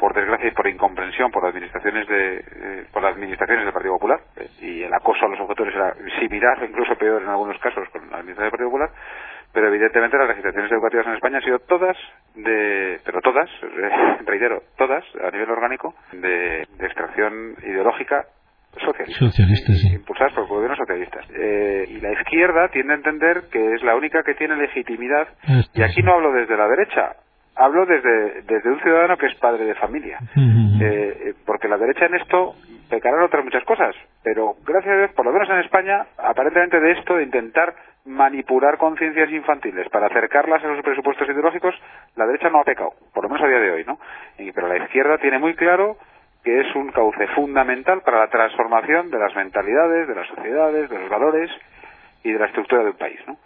por 0.00 0.14
desgracia 0.14 0.48
y 0.48 0.52
por 0.52 0.66
incomprensión 0.66 1.30
por 1.30 1.44
administraciones 1.44 2.08
de 2.08 2.36
eh, 2.38 2.84
por 2.90 3.02
las 3.02 3.14
administraciones 3.14 3.64
del 3.64 3.72
Partido 3.74 3.94
Popular 3.94 4.20
eh, 4.36 4.48
y 4.60 4.82
el 4.82 4.92
acoso 4.92 5.26
a 5.26 5.28
los 5.28 5.40
objetores 5.40 5.74
era 5.74 5.94
similar 6.18 6.58
incluso 6.68 6.96
peor 6.96 7.22
en 7.22 7.28
algunos 7.28 7.58
casos 7.58 7.86
con 7.90 8.10
la 8.10 8.18
administración 8.18 8.44
del 8.44 8.50
Partido 8.50 8.70
Popular 8.70 8.90
pero 9.52 9.68
evidentemente 9.68 10.16
las 10.16 10.28
legislaciones 10.28 10.72
educativas 10.72 11.06
en 11.06 11.14
España 11.14 11.36
han 11.36 11.44
sido 11.44 11.58
todas 11.60 11.96
de 12.34 12.98
pero 13.04 13.20
todas 13.20 13.48
eh, 13.62 14.18
reitero 14.26 14.62
todas 14.78 15.04
a 15.22 15.30
nivel 15.30 15.50
orgánico 15.50 15.94
de, 16.12 16.66
de 16.66 16.86
extracción 16.86 17.54
ideológica 17.62 18.24
socialista, 18.78 19.18
socialista 19.18 19.72
sí. 19.72 19.94
impulsadas 19.94 20.32
por 20.32 20.46
gobiernos 20.46 20.78
socialistas. 20.78 21.26
Eh, 21.30 21.86
y 21.88 22.00
la 22.00 22.12
izquierda 22.12 22.68
tiende 22.68 22.94
a 22.94 22.96
entender 22.96 23.42
que 23.50 23.74
es 23.74 23.82
la 23.82 23.96
única 23.96 24.22
que 24.22 24.34
tiene 24.34 24.56
legitimidad, 24.56 25.28
Esto 25.42 25.80
y 25.80 25.82
aquí 25.82 25.94
sí. 25.94 26.02
no 26.02 26.14
hablo 26.14 26.32
desde 26.32 26.56
la 26.56 26.68
derecha, 26.68 27.16
hablo 27.56 27.86
desde, 27.86 28.42
desde 28.42 28.70
un 28.70 28.80
ciudadano 28.80 29.16
que 29.16 29.26
es 29.26 29.34
padre 29.36 29.64
de 29.64 29.74
familia. 29.74 30.18
Ujú. 30.36 30.82
Eh, 30.82 31.34
porque 31.46 31.68
la 31.68 31.76
derecha 31.76 32.06
en 32.06 32.14
esto 32.14 32.54
pecarán 32.88 33.22
otras 33.22 33.44
muchas 33.44 33.64
cosas, 33.64 33.94
pero 34.24 34.54
gracias 34.66 34.94
a 34.94 34.98
Dios, 34.98 35.12
por 35.12 35.24
lo 35.26 35.32
menos 35.32 35.48
en 35.50 35.58
España, 35.58 36.06
aparentemente 36.18 36.80
de 36.80 36.92
esto, 36.92 37.16
de 37.16 37.22
intentar 37.24 37.74
manipular 38.06 38.78
conciencias 38.78 39.30
infantiles 39.30 39.88
para 39.90 40.06
acercarlas 40.06 40.64
a 40.64 40.68
los 40.68 40.82
presupuestos 40.82 41.28
ideológicos, 41.28 41.74
la 42.16 42.26
derecha 42.26 42.48
no 42.48 42.60
ha 42.60 42.64
pecado, 42.64 42.90
por 43.14 43.22
lo 43.24 43.28
menos 43.28 43.44
a 43.44 43.48
día 43.48 43.60
de 43.60 43.70
hoy, 43.70 43.84
¿no? 43.84 43.98
Y- 44.38 44.50
pero 44.52 44.66
la 44.68 44.78
izquierda 44.78 45.18
tiene 45.18 45.38
muy 45.38 45.54
claro 45.54 45.96
que 46.42 46.60
es 46.60 46.74
un 46.74 46.90
cauce 46.90 47.26
fundamental 47.28 48.00
para 48.02 48.20
la 48.20 48.28
transformación 48.28 49.10
de 49.10 49.18
las 49.18 49.36
mentalidades, 49.36 50.08
de 50.08 50.14
las 50.14 50.26
sociedades, 50.28 50.88
de 50.88 50.98
los 50.98 51.08
valores 51.10 51.50
y 52.24 52.32
de 52.32 52.38
la 52.38 52.46
estructura 52.46 52.82
de 52.82 52.90
un 52.90 52.96
país, 52.96 53.20
¿no? 53.26 53.36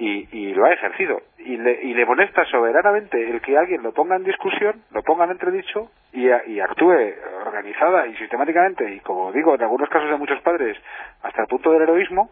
Y, 0.00 0.28
y 0.30 0.54
lo 0.54 0.64
ha 0.64 0.70
ejercido. 0.72 1.20
Y 1.38 1.56
le, 1.56 1.82
y 1.82 1.92
le 1.92 2.06
molesta 2.06 2.44
soberanamente 2.44 3.20
el 3.30 3.40
que 3.40 3.58
alguien 3.58 3.82
lo 3.82 3.92
ponga 3.92 4.14
en 4.16 4.22
discusión, 4.22 4.82
lo 4.92 5.02
ponga 5.02 5.24
en 5.24 5.32
entredicho 5.32 5.90
y, 6.12 6.30
a- 6.30 6.44
y 6.46 6.60
actúe 6.60 6.94
organizada 7.44 8.06
y 8.06 8.14
sistemáticamente, 8.16 8.88
y 8.94 9.00
como 9.00 9.32
digo, 9.32 9.54
en 9.56 9.62
algunos 9.62 9.88
casos 9.88 10.08
de 10.10 10.16
muchos 10.16 10.40
padres, 10.42 10.76
hasta 11.22 11.42
el 11.42 11.48
punto 11.48 11.72
del 11.72 11.82
heroísmo, 11.82 12.30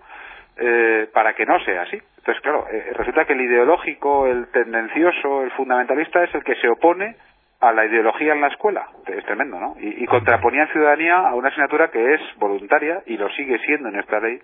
eh, 0.59 1.09
para 1.13 1.35
que 1.35 1.45
no 1.45 1.59
sea 1.65 1.83
así. 1.83 2.01
Entonces, 2.19 2.41
claro, 2.43 2.67
eh, 2.71 2.93
resulta 2.95 3.25
que 3.25 3.33
el 3.33 3.41
ideológico, 3.41 4.27
el 4.29 4.47
tendencioso, 4.53 5.43
el 5.43 5.51
fundamentalista 5.53 6.23
es 6.23 6.35
el 6.35 6.45
que 6.45 6.55
se 6.57 6.69
opone 6.69 7.17
a 7.61 7.73
la 7.73 7.85
ideología 7.85 8.33
en 8.33 8.41
la 8.43 8.49
escuela. 8.49 8.87
Es 9.07 9.25
tremendo, 9.25 9.59
¿no? 9.59 9.75
Y, 9.81 10.05
y 10.05 10.07
contraponía 10.07 10.63
en 10.63 10.69
ciudadanía 10.69 11.17
a 11.17 11.35
una 11.35 11.49
asignatura 11.49 11.91
que 11.91 12.15
es 12.15 12.21
voluntaria 12.39 13.03
y 13.07 13.17
lo 13.17 13.29
sigue 13.31 13.59
siendo 13.61 13.89
en 13.89 13.97
esta 13.99 14.21
ley, 14.21 14.39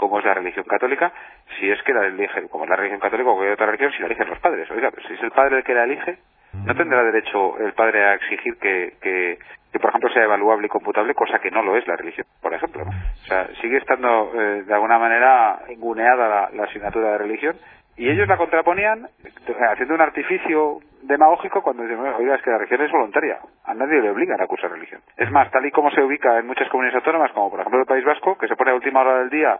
como 0.00 0.18
es 0.18 0.24
la 0.24 0.32
religión 0.32 0.64
católica, 0.64 1.12
si 1.58 1.70
es 1.70 1.80
que 1.82 1.92
la 1.92 2.06
elige, 2.06 2.48
como 2.48 2.64
es 2.64 2.70
la 2.70 2.76
religión 2.76 3.00
católica 3.00 3.28
o 3.28 3.34
cualquier 3.34 3.52
otra 3.52 3.66
religión, 3.66 3.92
si 3.92 4.00
la 4.00 4.06
eligen 4.06 4.30
los 4.30 4.38
padres. 4.38 4.70
Oiga, 4.70 4.90
pero 4.90 5.06
si 5.06 5.12
es 5.12 5.22
el 5.22 5.30
padre 5.30 5.58
el 5.58 5.62
que 5.62 5.74
la 5.74 5.84
elige, 5.84 6.16
no 6.64 6.74
tendrá 6.74 7.04
derecho 7.04 7.58
el 7.58 7.74
padre 7.74 8.02
a 8.02 8.14
exigir 8.14 8.56
que, 8.56 8.94
que, 9.02 9.38
que, 9.70 9.78
por 9.78 9.90
ejemplo, 9.90 10.08
sea 10.08 10.24
evaluable 10.24 10.66
y 10.66 10.70
computable, 10.70 11.14
cosa 11.14 11.38
que 11.38 11.50
no 11.50 11.62
lo 11.62 11.76
es 11.76 11.86
la 11.86 11.96
religión, 11.96 12.26
por 12.40 12.54
ejemplo. 12.54 12.82
O 12.82 13.26
sea, 13.26 13.46
sigue 13.60 13.76
estando 13.76 14.32
eh, 14.34 14.62
de 14.62 14.72
alguna 14.72 14.98
manera 14.98 15.60
enguneada 15.68 16.28
la, 16.28 16.50
la 16.50 16.64
asignatura 16.64 17.12
de 17.12 17.18
religión 17.18 17.56
y 18.00 18.08
ellos 18.08 18.26
la 18.26 18.38
contraponían 18.38 19.08
eh, 19.22 19.54
haciendo 19.70 19.94
un 19.94 20.00
artificio 20.00 20.78
demagógico 21.02 21.62
cuando 21.62 21.82
dicen, 21.82 21.98
oiga, 21.98 22.34
es 22.34 22.42
que 22.42 22.50
la 22.50 22.56
religión 22.56 22.80
es 22.80 22.90
voluntaria. 22.90 23.38
A 23.64 23.74
nadie 23.74 24.00
le 24.00 24.10
obligan 24.10 24.40
a 24.40 24.46
cursar 24.46 24.70
religión. 24.70 25.02
Es 25.18 25.30
más, 25.30 25.50
tal 25.50 25.66
y 25.66 25.70
como 25.70 25.90
se 25.90 26.02
ubica 26.02 26.38
en 26.38 26.46
muchas 26.46 26.70
comunidades 26.70 26.96
autónomas, 26.96 27.30
como 27.32 27.50
por 27.50 27.60
ejemplo 27.60 27.80
el 27.80 27.86
País 27.86 28.02
Vasco, 28.02 28.38
que 28.38 28.48
se 28.48 28.56
pone 28.56 28.70
a 28.70 28.74
última 28.74 29.00
hora 29.00 29.18
del 29.18 29.28
día 29.28 29.58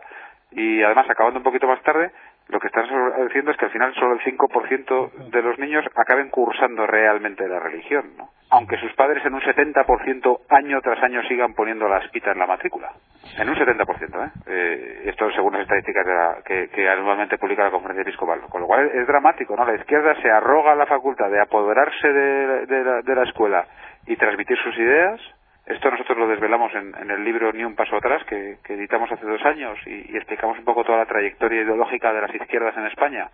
y 0.51 0.83
además 0.83 1.09
acabando 1.09 1.39
un 1.39 1.43
poquito 1.43 1.67
más 1.67 1.81
tarde, 1.83 2.11
lo 2.49 2.59
que 2.59 2.67
estás 2.67 2.87
diciendo 3.27 3.51
es 3.51 3.57
que 3.57 3.65
al 3.65 3.71
final 3.71 3.93
solo 3.95 4.13
el 4.13 4.21
5% 4.21 5.11
de 5.31 5.41
los 5.41 5.57
niños 5.59 5.85
acaben 5.95 6.29
cursando 6.29 6.85
realmente 6.85 7.47
la 7.47 7.59
religión, 7.59 8.11
¿no? 8.17 8.29
aunque 8.51 8.77
sus 8.77 8.93
padres 8.93 9.25
en 9.25 9.33
un 9.33 9.41
70% 9.41 10.39
año 10.49 10.81
tras 10.81 11.01
año 11.01 11.23
sigan 11.23 11.53
poniendo 11.53 11.87
la 11.87 11.99
espita 11.99 12.33
en 12.33 12.39
la 12.39 12.45
matrícula. 12.45 12.91
En 13.37 13.49
un 13.49 13.55
70%, 13.55 14.25
¿eh? 14.25 14.31
eh 14.45 15.01
esto 15.05 15.31
según 15.31 15.53
las 15.53 15.61
estadísticas 15.61 16.05
que, 16.43 16.67
que, 16.67 16.89
anualmente 16.89 17.37
publica 17.37 17.63
la 17.63 17.71
Conferencia 17.71 18.01
Episcopal. 18.01 18.41
Con 18.49 18.61
lo 18.61 18.67
cual 18.67 18.91
es, 18.93 19.07
dramático, 19.07 19.55
¿no? 19.55 19.65
La 19.65 19.75
izquierda 19.75 20.21
se 20.21 20.29
arroga 20.29 20.75
la 20.75 20.85
facultad 20.85 21.31
de 21.31 21.39
apoderarse 21.39 22.11
de, 22.11 22.65
de, 22.65 23.15
la, 23.15 23.23
escuela 23.23 23.65
y 24.05 24.17
transmitir 24.17 24.57
sus 24.57 24.77
ideas. 24.77 25.21
Esto 25.65 25.91
nosotros 25.91 26.17
lo 26.17 26.27
desvelamos 26.27 26.73
en, 26.73 27.09
el 27.09 27.23
libro 27.23 27.51
Ni 27.53 27.63
un 27.63 27.75
paso 27.75 27.95
atrás, 27.95 28.23
que, 28.25 28.57
editamos 28.67 29.11
hace 29.11 29.25
dos 29.25 29.43
años, 29.45 29.77
y, 29.85 30.15
explicamos 30.15 30.57
un 30.57 30.65
poco 30.65 30.83
toda 30.83 30.99
la 30.99 31.05
trayectoria 31.05 31.61
ideológica 31.61 32.13
de 32.13 32.21
las 32.21 32.33
izquierdas 32.33 32.75
en 32.77 32.87
España 32.87 33.29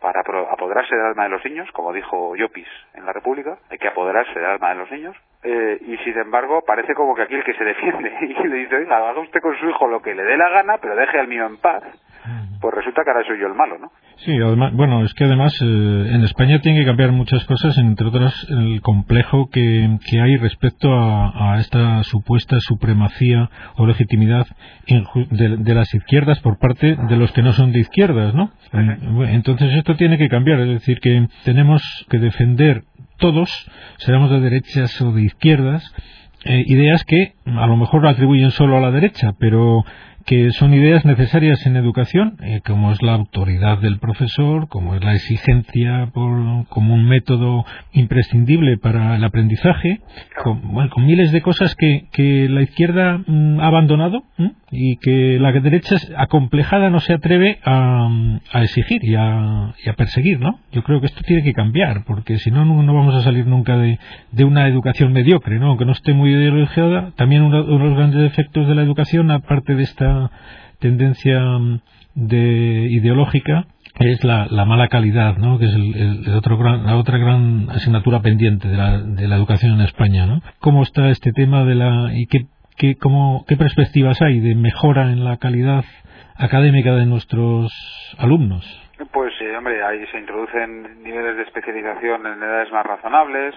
para 0.00 0.20
apoderarse 0.20 0.94
del 0.94 1.04
alma 1.04 1.24
de 1.24 1.28
los 1.28 1.44
niños, 1.44 1.70
como 1.72 1.92
dijo 1.92 2.34
Llopis 2.34 2.68
en 2.94 3.04
la 3.04 3.12
República, 3.12 3.58
hay 3.70 3.76
que 3.76 3.88
apoderarse 3.88 4.32
del 4.32 4.48
alma 4.48 4.70
de 4.70 4.74
los 4.76 4.90
niños, 4.90 5.16
eh, 5.42 5.78
y 5.80 5.96
sin 5.98 6.18
embargo 6.18 6.62
parece 6.66 6.94
como 6.94 7.14
que 7.14 7.22
aquí 7.22 7.34
el 7.34 7.44
que 7.44 7.54
se 7.54 7.64
defiende 7.64 8.10
y 8.22 8.48
le 8.48 8.56
dice, 8.56 8.76
oiga, 8.76 8.96
haga 8.96 9.20
usted 9.20 9.40
con 9.40 9.56
su 9.58 9.68
hijo 9.68 9.86
lo 9.88 10.00
que 10.00 10.14
le 10.14 10.24
dé 10.24 10.38
la 10.38 10.48
gana, 10.48 10.78
pero 10.78 10.96
deje 10.96 11.18
al 11.18 11.28
mío 11.28 11.46
en 11.46 11.58
paz, 11.58 11.82
pues 12.60 12.74
resulta 12.74 13.02
que 13.04 13.10
ahora 13.10 13.26
soy 13.26 13.40
yo 13.40 13.46
el 13.46 13.54
malo, 13.54 13.78
¿no? 13.78 13.90
Sí, 14.16 14.32
además, 14.36 14.72
bueno, 14.74 15.04
es 15.04 15.14
que 15.14 15.24
además 15.24 15.54
eh, 15.62 15.64
en 15.64 16.22
España 16.24 16.60
tiene 16.60 16.80
que 16.80 16.86
cambiar 16.86 17.12
muchas 17.12 17.44
cosas, 17.44 17.76
entre 17.78 18.06
otras 18.06 18.46
el 18.50 18.82
complejo 18.82 19.48
que, 19.50 19.98
que 20.06 20.20
hay 20.20 20.36
respecto 20.36 20.92
a, 20.92 21.54
a, 21.54 21.60
esta 21.60 22.02
supuesta 22.02 22.60
supremacía 22.60 23.48
o 23.76 23.86
legitimidad 23.86 24.46
de, 24.86 25.56
de, 25.56 25.74
las 25.74 25.94
izquierdas 25.94 26.40
por 26.40 26.58
parte 26.58 26.96
de 26.96 27.16
los 27.16 27.32
que 27.32 27.42
no 27.42 27.52
son 27.52 27.72
de 27.72 27.80
izquierdas, 27.80 28.34
¿no? 28.34 28.50
Entonces 28.72 29.72
esto 29.74 29.96
tiene 29.96 30.18
que 30.18 30.28
cambiar, 30.28 30.60
es 30.60 30.68
decir, 30.68 31.00
que 31.00 31.26
tenemos 31.44 31.82
que 32.10 32.18
defender 32.18 32.82
todos, 33.16 33.50
seamos 33.98 34.30
de 34.30 34.40
derechas 34.40 35.00
o 35.00 35.12
de 35.12 35.22
izquierdas, 35.22 35.94
eh, 36.44 36.64
ideas 36.66 37.04
que 37.04 37.34
a 37.44 37.66
lo 37.66 37.76
mejor 37.76 38.06
atribuyen 38.06 38.50
solo 38.50 38.76
a 38.76 38.80
la 38.80 38.90
derecha, 38.90 39.34
pero 39.38 39.84
que 40.30 40.52
son 40.52 40.72
ideas 40.72 41.04
necesarias 41.04 41.66
en 41.66 41.74
educación, 41.74 42.36
eh, 42.40 42.60
como 42.64 42.92
es 42.92 43.02
la 43.02 43.14
autoridad 43.14 43.78
del 43.78 43.98
profesor, 43.98 44.68
como 44.68 44.94
es 44.94 45.02
la 45.02 45.14
exigencia 45.14 46.08
por, 46.14 46.68
como 46.68 46.94
un 46.94 47.08
método 47.08 47.64
imprescindible 47.90 48.78
para 48.78 49.16
el 49.16 49.24
aprendizaje, 49.24 50.02
con, 50.44 50.88
con 50.90 51.04
miles 51.04 51.32
de 51.32 51.42
cosas 51.42 51.74
que, 51.74 52.06
que 52.12 52.48
la 52.48 52.62
izquierda 52.62 53.24
mm, 53.26 53.58
ha 53.58 53.66
abandonado 53.66 54.22
y 54.70 54.98
que 54.98 55.38
la 55.40 55.50
derecha 55.50 55.96
acomplejada 56.16 56.90
no 56.90 57.00
se 57.00 57.14
atreve 57.14 57.58
a, 57.64 58.08
a 58.52 58.62
exigir 58.62 59.04
y 59.04 59.16
a, 59.16 59.74
y 59.84 59.88
a, 59.88 59.94
perseguir, 59.94 60.38
¿no? 60.38 60.60
Yo 60.70 60.84
creo 60.84 61.00
que 61.00 61.06
esto 61.06 61.22
tiene 61.26 61.42
que 61.42 61.54
cambiar, 61.54 62.04
porque 62.04 62.38
si 62.38 62.52
no, 62.52 62.64
no 62.64 62.94
vamos 62.94 63.16
a 63.16 63.22
salir 63.22 63.48
nunca 63.48 63.76
de, 63.76 63.98
de 64.30 64.44
una 64.44 64.68
educación 64.68 65.12
mediocre, 65.12 65.58
¿no? 65.58 65.70
Aunque 65.70 65.86
no 65.86 65.92
esté 65.92 66.12
muy 66.12 66.30
ideologizada, 66.30 67.10
también 67.16 67.42
uno 67.42 67.64
de 67.64 67.84
los 67.84 67.96
grandes 67.96 68.30
efectos 68.30 68.68
de 68.68 68.76
la 68.76 68.82
educación, 68.82 69.32
aparte 69.32 69.74
de 69.74 69.82
esta 69.82 70.19
tendencia 70.78 71.40
mm, 71.40 71.80
de 72.14 72.86
ideológica 72.90 73.66
es 73.98 74.24
la, 74.24 74.46
mala 74.64 74.88
calidad, 74.88 75.36
¿no? 75.36 75.58
que 75.58 75.66
es 75.66 75.74
el, 75.74 76.34
otro 76.34 76.56
gran, 76.56 76.86
la 76.86 76.96
otra 76.96 77.18
gran 77.18 77.68
asignatura 77.70 78.20
pendiente 78.20 78.68
de 78.68 78.76
la, 78.76 78.98
de 78.98 79.28
la 79.28 79.36
educación 79.36 79.74
en 79.74 79.82
España. 79.82 80.26
¿no? 80.26 80.40
¿Cómo 80.60 80.82
está 80.82 81.10
este 81.10 81.32
tema 81.32 81.64
de 81.64 81.74
la, 81.74 82.10
y 82.12 82.26
qué, 82.26 82.46
qué, 82.78 82.96
cómo, 82.96 83.44
qué 83.46 83.56
perspectivas 83.56 84.22
hay 84.22 84.40
de 84.40 84.54
mejora 84.54 85.12
en 85.12 85.24
la 85.24 85.36
calidad 85.36 85.84
académica 86.36 86.94
de 86.94 87.06
nuestros 87.06 87.72
alumnos? 88.18 88.64
Pues, 89.12 89.32
sí, 89.38 89.46
hombre, 89.46 89.82
ahí 89.82 90.06
se 90.12 90.18
introducen 90.18 91.02
niveles 91.02 91.36
de 91.36 91.42
especialización 91.42 92.26
en 92.26 92.42
edades 92.42 92.70
más 92.72 92.84
razonables, 92.84 93.54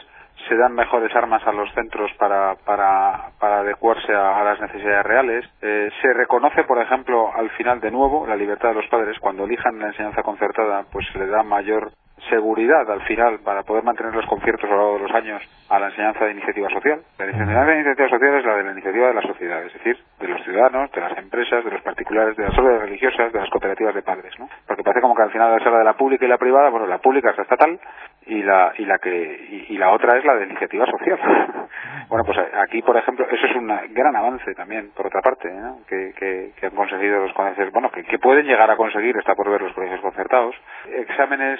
se 0.47 0.55
dan 0.55 0.73
mejores 0.73 1.15
armas 1.15 1.45
a 1.47 1.51
los 1.51 1.71
centros 1.73 2.11
para, 2.17 2.55
para, 2.65 3.31
para 3.39 3.59
adecuarse 3.59 4.13
a, 4.13 4.43
las 4.43 4.59
necesidades 4.59 5.05
reales. 5.05 5.45
Eh, 5.61 5.89
se 6.01 6.13
reconoce, 6.13 6.63
por 6.63 6.81
ejemplo, 6.81 7.31
al 7.33 7.49
final 7.51 7.79
de 7.79 7.91
nuevo 7.91 8.27
la 8.27 8.35
libertad 8.35 8.69
de 8.69 8.75
los 8.75 8.87
padres. 8.87 9.17
Cuando 9.19 9.45
elijan 9.45 9.79
la 9.79 9.87
enseñanza 9.87 10.23
concertada, 10.23 10.85
pues 10.91 11.05
se 11.11 11.19
le 11.19 11.27
da 11.27 11.43
mayor 11.43 11.91
seguridad 12.29 12.89
al 12.89 13.01
final 13.03 13.39
para 13.39 13.63
poder 13.63 13.83
mantener 13.83 14.13
los 14.15 14.25
conciertos 14.25 14.69
a 14.69 14.73
lo 14.73 14.77
largo 14.77 14.93
de 14.93 15.03
los 15.03 15.11
años 15.11 15.41
a 15.69 15.79
la 15.79 15.87
enseñanza 15.87 16.25
de 16.25 16.31
iniciativa 16.31 16.69
social. 16.69 17.01
La 17.17 17.25
enseñanza 17.25 17.65
de 17.65 17.75
iniciativa 17.75 18.09
social 18.09 18.35
es 18.35 18.45
la 18.45 18.55
de 18.55 18.63
la 18.63 18.71
iniciativa 18.71 19.07
de 19.07 19.13
la 19.13 19.21
sociedad, 19.21 19.63
es 19.65 19.73
decir, 19.73 19.97
de 20.19 20.27
los 20.27 20.43
ciudadanos, 20.43 20.91
de 20.91 21.01
las 21.01 21.17
empresas, 21.17 21.63
de 21.65 21.71
los 21.71 21.81
particulares, 21.81 22.37
de 22.37 22.43
las 22.43 22.57
órdenes 22.57 22.81
religiosas, 22.81 23.33
de 23.33 23.39
las 23.39 23.49
cooperativas 23.49 23.95
de 23.95 24.01
padres, 24.01 24.33
¿no? 24.39 24.47
Porque 24.67 24.83
parece 24.83 25.01
como 25.01 25.15
que 25.15 25.23
al 25.23 25.31
final 25.31 25.59
es 25.59 25.65
la 25.65 25.77
de 25.79 25.83
la 25.83 25.93
pública 25.93 26.25
y 26.25 26.29
la 26.29 26.37
privada, 26.37 26.69
bueno, 26.69 26.87
la 26.87 26.99
pública 26.99 27.31
es 27.31 27.37
la 27.37 27.43
estatal 27.43 27.79
y 28.25 28.41
la 28.43 28.73
y 28.77 28.85
la 28.85 28.97
que 28.99 29.65
y, 29.69 29.77
la 29.77 29.91
otra 29.91 30.17
es 30.17 30.23
la 30.23 30.35
de 30.35 30.45
iniciativa 30.45 30.85
social. 30.85 31.19
bueno, 32.09 32.23
pues 32.25 32.37
aquí, 32.53 32.81
por 32.81 32.95
ejemplo, 32.95 33.25
eso 33.29 33.45
es 33.45 33.55
un 33.55 33.67
gran 33.67 34.15
avance 34.15 34.53
también, 34.53 34.91
por 34.95 35.07
otra 35.07 35.21
parte, 35.21 35.51
¿no? 35.51 35.79
que, 35.87 36.13
que, 36.15 36.65
han 36.65 36.75
conseguido 36.75 37.19
los 37.19 37.33
colegios, 37.33 37.71
bueno, 37.71 37.89
que, 37.91 38.03
que 38.03 38.19
pueden 38.19 38.45
llegar 38.45 38.69
a 38.69 38.77
conseguir, 38.77 39.17
está 39.17 39.35
por 39.35 39.49
ver 39.49 39.61
los 39.61 39.73
colegios 39.73 39.99
concertados, 40.01 40.55
exámenes 40.87 41.59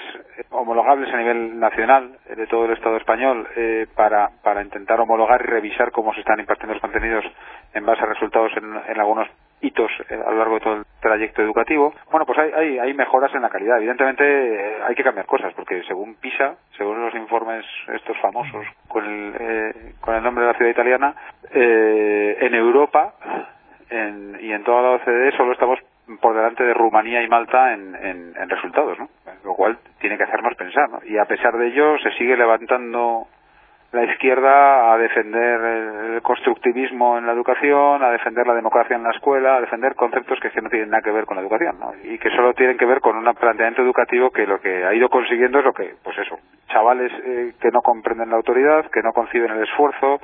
homologables 0.54 1.12
a 1.12 1.16
nivel 1.16 1.58
nacional 1.58 2.18
de 2.28 2.46
todo 2.46 2.66
el 2.66 2.72
Estado 2.72 2.96
español 2.96 3.46
eh, 3.56 3.86
para, 3.94 4.30
para 4.42 4.62
intentar 4.62 5.00
homologar 5.00 5.40
y 5.42 5.46
revisar 5.46 5.90
cómo 5.90 6.14
se 6.14 6.20
están 6.20 6.40
impartiendo 6.40 6.74
los 6.74 6.80
contenidos 6.80 7.24
en 7.72 7.84
base 7.84 8.02
a 8.02 8.06
resultados 8.06 8.52
en, 8.56 9.00
algunos 9.00 9.28
hitos 9.60 9.90
eh, 10.08 10.14
a 10.14 10.30
lo 10.30 10.38
largo 10.38 10.54
de 10.54 10.60
todo 10.60 10.74
el 10.74 10.84
trayecto 11.00 11.42
educativo. 11.42 11.92
Bueno, 12.10 12.26
pues 12.26 12.38
hay, 12.38 12.52
hay, 12.52 12.78
hay 12.78 12.94
mejoras 12.94 13.34
en 13.34 13.42
la 13.42 13.50
calidad. 13.50 13.78
Evidentemente 13.78 14.24
eh, 14.24 14.76
hay 14.86 14.94
que 14.94 15.02
cambiar 15.02 15.26
cosas, 15.26 15.52
porque 15.54 15.82
según 15.84 16.14
PISA, 16.16 16.56
según 16.76 17.00
los 17.00 17.14
informes 17.14 17.64
estos 17.92 18.16
famosos 18.18 18.66
con 18.88 19.04
el, 19.04 19.34
eh, 19.38 19.94
con 20.00 20.14
el 20.14 20.22
nombre 20.22 20.44
de 20.44 20.52
la 20.52 20.56
ciudad 20.56 20.70
italiana, 20.70 21.14
en 21.50 22.54
Europa 22.54 23.14
en, 23.90 24.38
y 24.40 24.52
en 24.52 24.64
toda 24.64 24.82
la 24.82 24.90
OCDE 24.90 25.36
solo 25.36 25.52
estamos 25.52 25.78
por 26.20 26.34
delante 26.34 26.64
de 26.64 26.74
Rumanía 26.74 27.22
y 27.22 27.28
Malta 27.28 27.72
en, 27.72 27.94
en, 27.94 28.34
en 28.36 28.48
resultados, 28.48 28.98
¿no? 28.98 29.08
Lo 29.44 29.54
cual 29.54 29.78
tiene 30.00 30.16
que 30.16 30.24
hacernos 30.24 30.54
pensar, 30.56 30.88
¿no? 30.90 31.00
Y 31.04 31.18
a 31.18 31.26
pesar 31.26 31.56
de 31.56 31.68
ello 31.68 31.98
se 31.98 32.12
sigue 32.12 32.36
levantando 32.36 33.26
la 33.94 34.04
izquierda 34.04 34.92
a 34.92 34.98
defender 34.98 35.60
el 35.60 36.22
constructivismo 36.22 37.16
en 37.16 37.26
la 37.26 37.32
educación, 37.32 38.02
a 38.02 38.10
defender 38.10 38.44
la 38.44 38.54
democracia 38.54 38.96
en 38.96 39.04
la 39.04 39.12
escuela, 39.12 39.56
a 39.56 39.60
defender 39.60 39.94
conceptos 39.94 40.40
que, 40.40 40.60
no 40.60 40.68
tienen 40.68 40.90
nada 40.90 41.02
que 41.02 41.12
ver 41.12 41.24
con 41.24 41.36
la 41.36 41.42
educación, 41.42 41.78
¿no? 41.78 41.92
y 42.02 42.18
que 42.18 42.30
solo 42.30 42.54
tienen 42.54 42.76
que 42.76 42.86
ver 42.86 43.00
con 43.00 43.16
un 43.16 43.34
planteamiento 43.34 43.82
educativo 43.82 44.30
que 44.30 44.48
lo 44.48 44.60
que 44.60 44.84
ha 44.84 44.92
ido 44.94 45.08
consiguiendo 45.08 45.60
es 45.60 45.64
lo 45.64 45.72
que, 45.72 45.94
pues 46.02 46.18
eso, 46.18 46.36
chavales 46.68 47.12
eh, 47.24 47.52
que 47.60 47.70
no 47.70 47.82
comprenden 47.82 48.30
la 48.30 48.36
autoridad, 48.36 48.90
que 48.90 49.00
no 49.00 49.12
conciben 49.12 49.52
el 49.52 49.62
esfuerzo, 49.62 50.20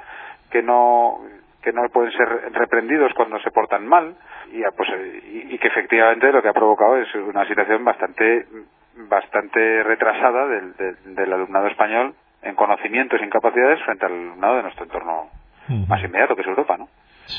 que 0.50 0.62
no 0.62 1.20
que 1.62 1.72
no 1.72 1.82
pueden 1.92 2.10
ser 2.12 2.52
reprendidos 2.54 3.12
cuando 3.14 3.38
se 3.40 3.50
portan 3.50 3.86
mal 3.86 4.14
y, 4.50 4.62
pues, 4.74 4.88
y, 5.30 5.58
que 5.58 5.68
efectivamente 5.68 6.32
lo 6.32 6.40
que 6.40 6.48
ha 6.48 6.54
provocado 6.54 6.96
es 6.96 7.14
una 7.14 7.46
situación 7.46 7.84
bastante 7.84 8.46
bastante 8.94 9.82
retrasada 9.82 10.46
del, 10.46 10.74
del 11.14 11.32
alumnado 11.32 11.68
español 11.68 12.14
en 12.42 12.54
conocimientos 12.54 13.20
y 13.20 13.24
en 13.24 13.30
capacidades 13.30 13.82
frente 13.82 14.06
al 14.06 14.12
alumnado 14.12 14.56
de 14.56 14.62
nuestro 14.62 14.84
entorno 14.84 15.28
más 15.88 16.02
inmediato, 16.02 16.34
que 16.34 16.42
es 16.42 16.48
Europa, 16.48 16.76
¿no? 16.76 16.88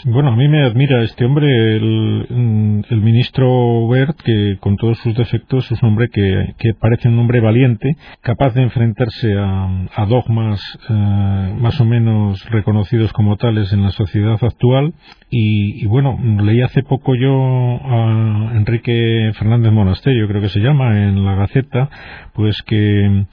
Bueno, 0.05 0.31
a 0.31 0.35
mí 0.35 0.47
me 0.47 0.63
admira 0.63 1.03
este 1.03 1.25
hombre, 1.25 1.47
el, 1.75 2.85
ministro 3.01 3.87
Bert, 3.87 4.19
que 4.21 4.57
con 4.59 4.75
todos 4.77 4.97
sus 4.99 5.15
defectos 5.15 5.71
es 5.71 5.81
un 5.81 5.89
hombre 5.89 6.09
que, 6.09 6.73
parece 6.79 7.09
un 7.09 7.19
hombre 7.19 7.39
valiente, 7.39 7.95
capaz 8.21 8.53
de 8.53 8.63
enfrentarse 8.63 9.35
a, 9.37 10.05
dogmas 10.07 10.59
eh, 10.89 11.55
más 11.59 11.79
o 11.79 11.85
menos 11.85 12.43
reconocidos 12.49 13.13
como 13.13 13.37
tales 13.37 13.71
en 13.73 13.83
la 13.83 13.91
sociedad 13.91 14.37
actual. 14.41 14.93
Y, 15.29 15.83
y, 15.83 15.87
bueno, 15.87 16.19
leí 16.41 16.61
hace 16.61 16.83
poco 16.83 17.15
yo 17.15 17.31
a 17.33 18.51
Enrique 18.55 19.31
Fernández 19.35 19.71
Monasterio, 19.71 20.27
creo 20.27 20.41
que 20.41 20.49
se 20.49 20.59
llama, 20.59 20.97
en 20.97 21.23
la 21.23 21.35
Gaceta, 21.35 21.89
pues 22.33 22.61
que, 22.63 23.25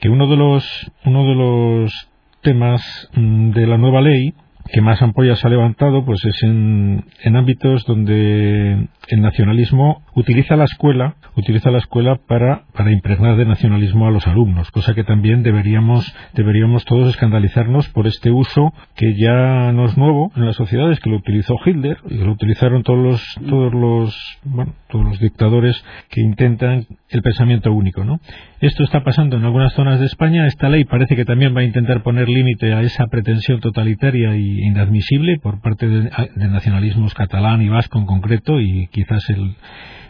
que 0.00 0.08
uno 0.08 0.26
de 0.26 0.36
los, 0.36 0.92
uno 1.04 1.24
de 1.24 1.34
los 1.34 2.10
temas 2.42 3.10
mm, 3.14 3.50
de 3.50 3.66
la 3.66 3.78
nueva 3.78 4.00
ley 4.00 4.34
que 4.72 4.80
más 4.80 5.00
ampollas 5.02 5.44
ha 5.44 5.48
levantado 5.48 6.04
pues 6.04 6.24
es 6.24 6.42
en, 6.42 7.04
en 7.22 7.36
ámbitos 7.36 7.84
donde 7.84 8.88
el 9.08 9.20
nacionalismo 9.20 10.02
utiliza 10.14 10.56
la 10.56 10.64
escuela, 10.64 11.16
utiliza 11.36 11.70
la 11.70 11.78
escuela 11.78 12.16
para, 12.26 12.64
para 12.72 12.92
impregnar 12.92 13.36
de 13.36 13.44
nacionalismo 13.44 14.06
a 14.06 14.10
los 14.10 14.26
alumnos, 14.26 14.70
cosa 14.70 14.94
que 14.94 15.04
también 15.04 15.42
deberíamos, 15.42 16.14
deberíamos 16.32 16.84
todos 16.84 17.08
escandalizarnos 17.10 17.88
por 17.90 18.06
este 18.06 18.30
uso 18.30 18.72
que 18.96 19.14
ya 19.14 19.72
no 19.72 19.86
es 19.86 19.96
nuevo 19.96 20.32
en 20.36 20.46
las 20.46 20.56
sociedades, 20.56 21.00
que 21.00 21.10
lo 21.10 21.16
utilizó 21.16 21.54
Hitler 21.64 21.98
y 22.06 22.18
que 22.18 22.24
lo 22.24 22.32
utilizaron 22.32 22.82
todos 22.82 22.98
los, 22.98 23.48
todos 23.48 23.74
los, 23.74 24.38
bueno, 24.44 24.74
todos 24.88 25.04
los 25.04 25.20
dictadores 25.20 25.84
que 26.08 26.20
intentan 26.20 26.86
el 27.14 27.22
pensamiento 27.22 27.72
único, 27.72 28.04
¿no? 28.04 28.20
Esto 28.60 28.84
está 28.84 29.02
pasando 29.02 29.36
en 29.36 29.44
algunas 29.44 29.72
zonas 29.74 30.00
de 30.00 30.06
España. 30.06 30.46
Esta 30.46 30.68
ley 30.68 30.84
parece 30.84 31.16
que 31.16 31.24
también 31.24 31.54
va 31.56 31.60
a 31.60 31.64
intentar 31.64 32.02
poner 32.02 32.28
límite 32.28 32.72
a 32.74 32.82
esa 32.82 33.06
pretensión 33.06 33.60
totalitaria 33.60 34.36
y 34.36 34.62
inadmisible 34.62 35.38
por 35.42 35.60
parte 35.60 35.88
de, 35.88 36.10
de 36.34 36.48
nacionalismos 36.48 37.14
catalán 37.14 37.62
y 37.62 37.68
vasco 37.68 37.98
en 37.98 38.06
concreto 38.06 38.60
y 38.60 38.88
quizás 38.88 39.28
el, 39.30 39.54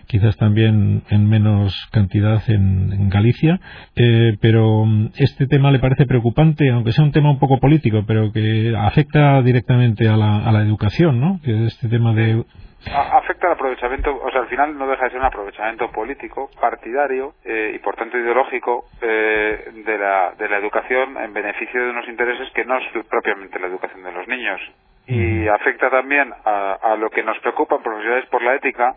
quizás 0.07 0.37
también 0.37 1.03
en 1.11 1.29
menos 1.29 1.75
cantidad 1.93 2.43
en, 2.49 3.09
Galicia, 3.09 3.61
eh, 3.97 4.37
pero 4.41 4.85
mm, 4.85 5.11
este 5.17 5.47
tema 5.47 5.71
le 5.71 5.79
parece 5.79 6.07
preocupante, 6.07 6.71
aunque 6.71 6.93
sea 6.93 7.05
un 7.05 7.13
tema 7.13 7.31
un 7.31 7.39
poco 7.39 7.59
político, 7.59 8.05
pero 8.07 8.33
que 8.33 8.75
afecta 8.77 9.41
directamente 9.43 10.09
a 10.09 10.17
la, 10.17 10.39
a 10.39 10.53
la 10.53 10.63
educación, 10.63 11.21
¿no? 11.21 11.41
Que 11.45 11.67
este 11.67 11.89
tema 11.89 12.13
de 12.15 12.45
afecta 12.93 13.47
al 13.47 13.55
aprovechamiento, 13.55 14.15
o 14.15 14.31
sea, 14.31 14.43
al 14.43 14.49
final 14.49 14.77
no 14.77 14.87
deja 14.87 15.05
de 15.05 15.11
ser 15.11 15.21
un 15.21 15.27
aprovechamiento 15.27 15.91
político, 15.91 16.51
partidario 16.61 17.35
eh, 17.45 17.73
y 17.75 17.79
por 17.79 17.97
tanto 17.97 18.19
ideológico 18.19 18.87
eh, 19.01 19.71
de, 19.85 19.99
la, 19.99 20.33
de 20.37 20.49
la 20.49 20.59
educación 20.59 21.17
en 21.19 21.33
beneficio 21.33 21.83
de 21.83 21.91
unos 21.91 22.09
intereses 22.09 22.49
que 22.53 22.65
no 22.65 22.79
es 22.79 22.85
propiamente 23.09 23.59
la 23.59 23.69
educación 23.69 24.03
de 24.03 24.13
los 24.13 24.29
niños. 24.29 24.61
Y 25.07 25.47
afecta 25.49 25.91
también 25.91 26.33
a, 26.47 26.79
a 26.81 26.97
lo 26.97 27.11
que 27.11 27.23
nos 27.23 27.39
preocupa 27.41 27.77
en 27.77 27.83
profesionales 27.83 28.27
por 28.31 28.43
la 28.43 28.55
ética, 28.55 28.95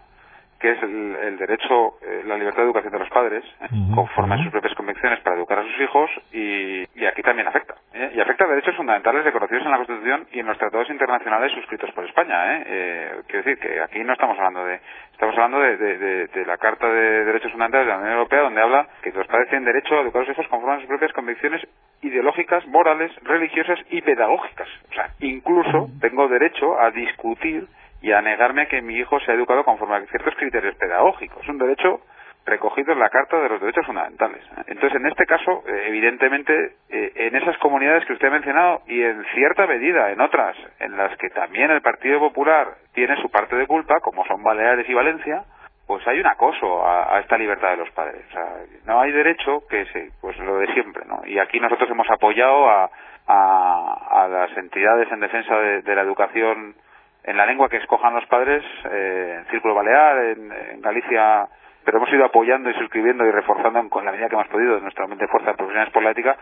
que 0.59 0.71
es 0.71 0.81
el, 0.81 1.37
derecho, 1.37 1.99
eh, 2.01 2.23
la 2.25 2.37
libertad 2.37 2.59
de 2.59 2.65
educación 2.65 2.93
de 2.93 2.99
los 2.99 3.09
padres, 3.09 3.43
¿eh? 3.61 3.67
conforme 3.93 4.35
a 4.35 4.37
sus 4.39 4.51
propias 4.51 4.73
convicciones 4.73 5.19
para 5.21 5.35
educar 5.35 5.59
a 5.59 5.63
sus 5.63 5.79
hijos, 5.81 6.09
y, 6.31 6.83
y 6.99 7.05
aquí 7.05 7.21
también 7.21 7.47
afecta. 7.47 7.75
¿eh? 7.93 8.11
Y 8.15 8.19
afecta 8.19 8.45
a 8.45 8.47
derechos 8.47 8.75
fundamentales 8.75 9.23
reconocidos 9.23 9.65
en 9.65 9.71
la 9.71 9.77
Constitución 9.77 10.27
y 10.31 10.39
en 10.39 10.47
los 10.47 10.57
tratados 10.57 10.89
internacionales 10.89 11.51
suscritos 11.53 11.91
por 11.91 12.05
España. 12.05 12.57
¿eh? 12.57 13.21
quiero 13.27 13.43
decir 13.43 13.59
que 13.59 13.81
aquí 13.81 14.03
no 14.03 14.13
estamos 14.13 14.37
hablando 14.37 14.65
de. 14.65 14.79
Estamos 15.11 15.35
hablando 15.35 15.59
de, 15.59 15.77
de, 15.77 16.27
de, 16.27 16.45
la 16.45 16.57
Carta 16.57 16.87
de 16.87 17.25
Derechos 17.25 17.51
Fundamentales 17.51 17.87
de 17.87 17.91
la 17.91 17.97
Unión 17.97 18.13
Europea, 18.13 18.41
donde 18.41 18.61
habla 18.61 18.87
que 19.01 19.11
los 19.11 19.25
padres 19.25 19.49
tienen 19.49 19.65
derecho 19.65 19.95
a 19.95 20.01
educar 20.01 20.21
a 20.21 20.25
sus 20.25 20.33
hijos 20.33 20.47
conforme 20.47 20.75
a 20.75 20.79
sus 20.79 20.87
propias 20.87 21.11
convicciones 21.13 21.67
ideológicas, 22.01 22.67
morales, 22.67 23.11
religiosas 23.23 23.79
y 23.89 24.01
pedagógicas. 24.01 24.67
O 24.91 24.93
sea, 24.93 25.09
incluso 25.19 25.89
tengo 26.01 26.27
derecho 26.27 26.79
a 26.79 26.91
discutir 26.91 27.67
y 28.01 28.11
a 28.11 28.21
negarme 28.21 28.63
a 28.63 28.65
que 28.67 28.81
mi 28.81 28.95
hijo 28.95 29.19
sea 29.21 29.35
educado 29.35 29.63
conforme 29.63 29.95
a 29.95 30.05
ciertos 30.05 30.35
criterios 30.35 30.75
pedagógicos. 30.75 31.41
Es 31.43 31.49
un 31.49 31.57
derecho 31.57 32.01
recogido 32.47 32.93
en 32.93 32.99
la 32.99 33.09
Carta 33.09 33.37
de 33.39 33.49
los 33.49 33.59
Derechos 33.59 33.85
Fundamentales. 33.85 34.41
Entonces, 34.67 34.99
en 34.99 35.05
este 35.07 35.25
caso, 35.25 35.63
eh, 35.67 35.85
evidentemente, 35.87 36.75
eh, 36.89 37.11
en 37.15 37.35
esas 37.35 37.57
comunidades 37.57 38.05
que 38.05 38.13
usted 38.13 38.27
ha 38.27 38.31
mencionado 38.31 38.81
y 38.87 39.03
en 39.03 39.23
cierta 39.35 39.67
medida 39.67 40.11
en 40.11 40.21
otras 40.21 40.55
en 40.79 40.95
las 40.95 41.15
que 41.17 41.29
también 41.29 41.71
el 41.71 41.81
Partido 41.81 42.19
Popular 42.19 42.75
tiene 42.93 43.21
su 43.21 43.29
parte 43.29 43.55
de 43.57 43.67
culpa, 43.67 43.99
como 44.01 44.25
son 44.25 44.41
Baleares 44.41 44.89
y 44.89 44.93
Valencia, 44.93 45.43
pues 45.85 46.05
hay 46.07 46.19
un 46.19 46.27
acoso 46.27 46.85
a, 46.85 47.19
esta 47.19 47.37
libertad 47.37 47.71
de 47.71 47.77
los 47.77 47.91
padres. 47.91 48.25
No 48.85 48.99
hay 48.99 49.11
derecho 49.11 49.63
que 49.69 49.85
se, 49.85 50.11
pues 50.21 50.37
lo 50.39 50.57
de 50.57 50.73
siempre, 50.73 51.03
¿no? 51.05 51.21
Y 51.25 51.39
aquí 51.39 51.59
nosotros 51.59 51.89
hemos 51.89 52.09
apoyado 52.09 52.69
a, 52.69 52.89
a, 53.27 54.27
las 54.29 54.57
entidades 54.57 55.09
en 55.11 55.21
defensa 55.21 55.55
de 55.57 55.95
la 55.95 56.01
educación 56.01 56.75
en 57.27 57.35
la 57.35 57.45
lengua 57.45 57.67
que 57.67 57.77
escojan 57.77 58.15
los 58.15 58.25
padres, 58.27 58.63
eh, 58.89 59.35
en 59.39 59.45
Círculo 59.51 59.75
Balear, 59.75 60.17
en, 60.17 60.81
Galicia, 60.81 61.45
pero 61.83 61.97
hemos 61.97 62.11
ido 62.11 62.23
apoyando 62.23 62.69
y 62.69 62.73
suscribiendo 62.75 63.25
y 63.25 63.31
reforzando 63.31 63.87
con 63.89 64.05
la 64.05 64.11
medida 64.11 64.29
que 64.29 64.35
hemos 64.35 64.47
podido 64.47 64.79
nuestra 64.79 65.07
mente 65.07 65.27
fuerza 65.27 65.51
de 65.51 65.57
profesionales 65.57 65.93
por 65.93 66.03
la 66.03 66.11
ética, 66.11 66.37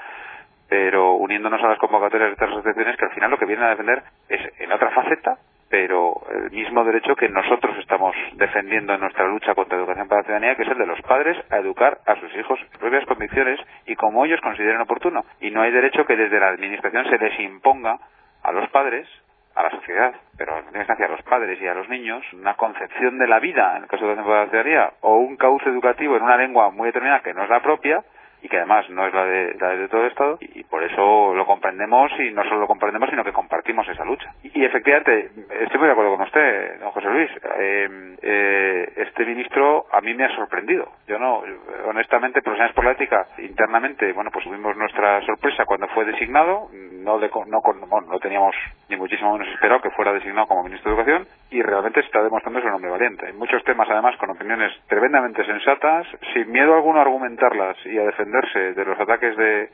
pero 0.70 1.14
uniéndonos 1.16 1.62
a 1.64 1.70
las 1.70 1.80
convocatorias 1.80 2.30
de 2.30 2.34
estas 2.34 2.52
asociaciones 2.52 2.98
que 2.98 3.06
al 3.06 3.12
final 3.14 3.32
lo 3.32 3.38
que 3.40 3.46
vienen 3.46 3.66
a 3.66 3.70
defender 3.70 4.04
es 4.30 4.42
en 4.60 4.72
otra 4.72 4.92
faceta, 4.92 5.38
pero 5.70 6.22
el 6.30 6.52
mismo 6.52 6.84
derecho 6.84 7.16
que 7.16 7.30
nosotros 7.30 7.76
estamos 7.80 8.16
defendiendo 8.34 8.94
en 8.94 9.00
nuestra 9.00 9.26
lucha 9.26 9.56
contra 9.56 9.78
la 9.78 9.84
educación 9.84 10.08
para 10.08 10.22
la 10.22 10.26
ciudadanía, 10.26 10.56
que 10.56 10.64
es 10.64 10.70
el 10.70 10.78
de 10.78 10.86
los 10.86 11.02
padres 11.02 11.36
a 11.50 11.58
educar 11.58 11.98
a 12.06 12.16
sus 12.20 12.36
hijos 12.36 12.60
sus 12.60 12.78
propias 12.78 13.06
convicciones 13.06 13.60
y 13.88 13.96
como 13.96 14.24
ellos 14.26 14.40
consideren 14.42 14.82
oportuno. 14.82 15.26
Y 15.42 15.50
no 15.50 15.64
hay 15.64 15.72
derecho 15.72 16.06
que 16.06 16.16
desde 16.16 16.40
la 16.40 16.50
Administración 16.50 17.10
se 17.10 17.18
les 17.18 17.40
imponga 17.40 17.98
a 18.44 18.52
los 18.52 18.70
padres 18.70 19.08
a 19.56 19.64
la 19.64 19.70
sociedad, 19.72 20.14
pero 20.38 20.60
en 20.60 20.76
instancia 20.76 21.06
a 21.06 21.10
los 21.10 21.22
padres 21.24 21.60
y 21.62 21.68
a 21.68 21.74
los 21.74 21.88
niños, 21.90 22.24
una 22.34 22.56
concepción 22.56 23.18
de 23.18 23.28
la 23.28 23.40
vida, 23.40 23.78
en 23.78 23.84
el 23.84 23.90
caso 23.90 24.08
de 24.08 24.16
la 24.16 24.24
ciudadanía, 24.24 24.92
o 25.02 25.18
un 25.18 25.38
cauce 25.38 25.70
educativo 25.70 26.18
en 26.18 26.24
una 26.24 26.38
lengua 26.38 26.72
muy 26.72 26.88
determinada 26.88 27.22
que 27.22 27.34
no 27.34 27.44
es 27.44 27.50
la 27.50 27.62
propia, 27.62 28.04
y 28.46 28.48
que 28.48 28.58
además 28.58 28.88
no 28.92 29.08
es 29.08 29.14
la 29.14 29.26
de, 29.26 29.56
la 29.60 29.70
de 29.70 29.88
todo 29.88 30.02
el 30.02 30.12
Estado 30.12 30.38
y, 30.40 30.64
por 30.66 30.84
eso 30.84 31.34
lo 31.34 31.48
comprendemos 31.48 32.12
y 32.20 32.30
no 32.30 32.44
solo 32.44 32.60
lo 32.60 32.68
comprendemos 32.68 33.10
sino 33.10 33.24
que 33.24 33.34
compartimos 33.34 33.88
esa 33.88 34.06
lucha. 34.06 34.32
Y, 34.44 34.64
efectivamente, 34.64 35.32
estoy 35.62 35.80
muy 35.80 35.88
de 35.88 35.92
acuerdo 35.92 36.16
con 36.16 36.22
usted, 36.22 36.80
don 36.80 36.92
José 36.92 37.10
Luis. 37.10 37.32
Eh, 37.58 38.16
eh, 38.22 38.94
este 38.98 39.26
ministro 39.26 39.86
a 39.92 40.00
mí 40.02 40.14
me 40.14 40.26
ha 40.26 40.36
sorprendido. 40.36 40.90
Yo 41.08 41.18
no, 41.18 41.44
honestamente, 41.86 42.44
profesionales 42.44 42.76
por 42.76 42.86
la 42.86 42.92
ética, 42.92 43.26
internamente, 43.40 44.14
bueno, 44.14 44.30
pues 44.32 44.46
tuvimos 44.46 44.78
nuestra 44.78 45.22
sorpresa 45.26 45.66
cuando 45.66 45.88
fue 45.88 46.06
designado. 46.06 46.70
No, 46.72 47.18
le, 47.18 47.30
no, 47.48 47.62
bueno, 47.62 48.08
no 48.08 48.20
teníamos 48.20 48.56
ni 48.90 48.98
muchísimo 48.98 49.34
menos 49.34 49.48
esperado 49.54 49.82
que 49.82 49.90
fuera 49.92 50.14
designado 50.14 50.48
como 50.48 50.64
ministro 50.64 50.92
de 50.92 50.98
Educación 50.98 51.28
y 51.50 51.62
realmente 51.62 52.02
está 52.02 52.24
demostrando 52.24 52.60
ser 52.60 52.70
un 52.70 52.76
hombre 52.76 52.92
valiente. 52.92 53.28
Hay 53.28 53.34
muchos 53.34 53.64
temas, 53.64 53.90
además, 53.90 54.16
con 54.18 54.30
opiniones 54.30 54.72
tremendamente 54.88 55.46
sensatas, 55.46 56.08
sin 56.34 56.52
miedo 56.52 56.76
alguno 56.76 57.00
a 57.00 57.04
argumentarlas 57.04 57.78
y 57.86 57.98
a 57.98 58.04
defender 58.04 58.76
de 58.76 58.86
los 58.86 59.00
ataques 59.00 59.36
de, 59.38 59.70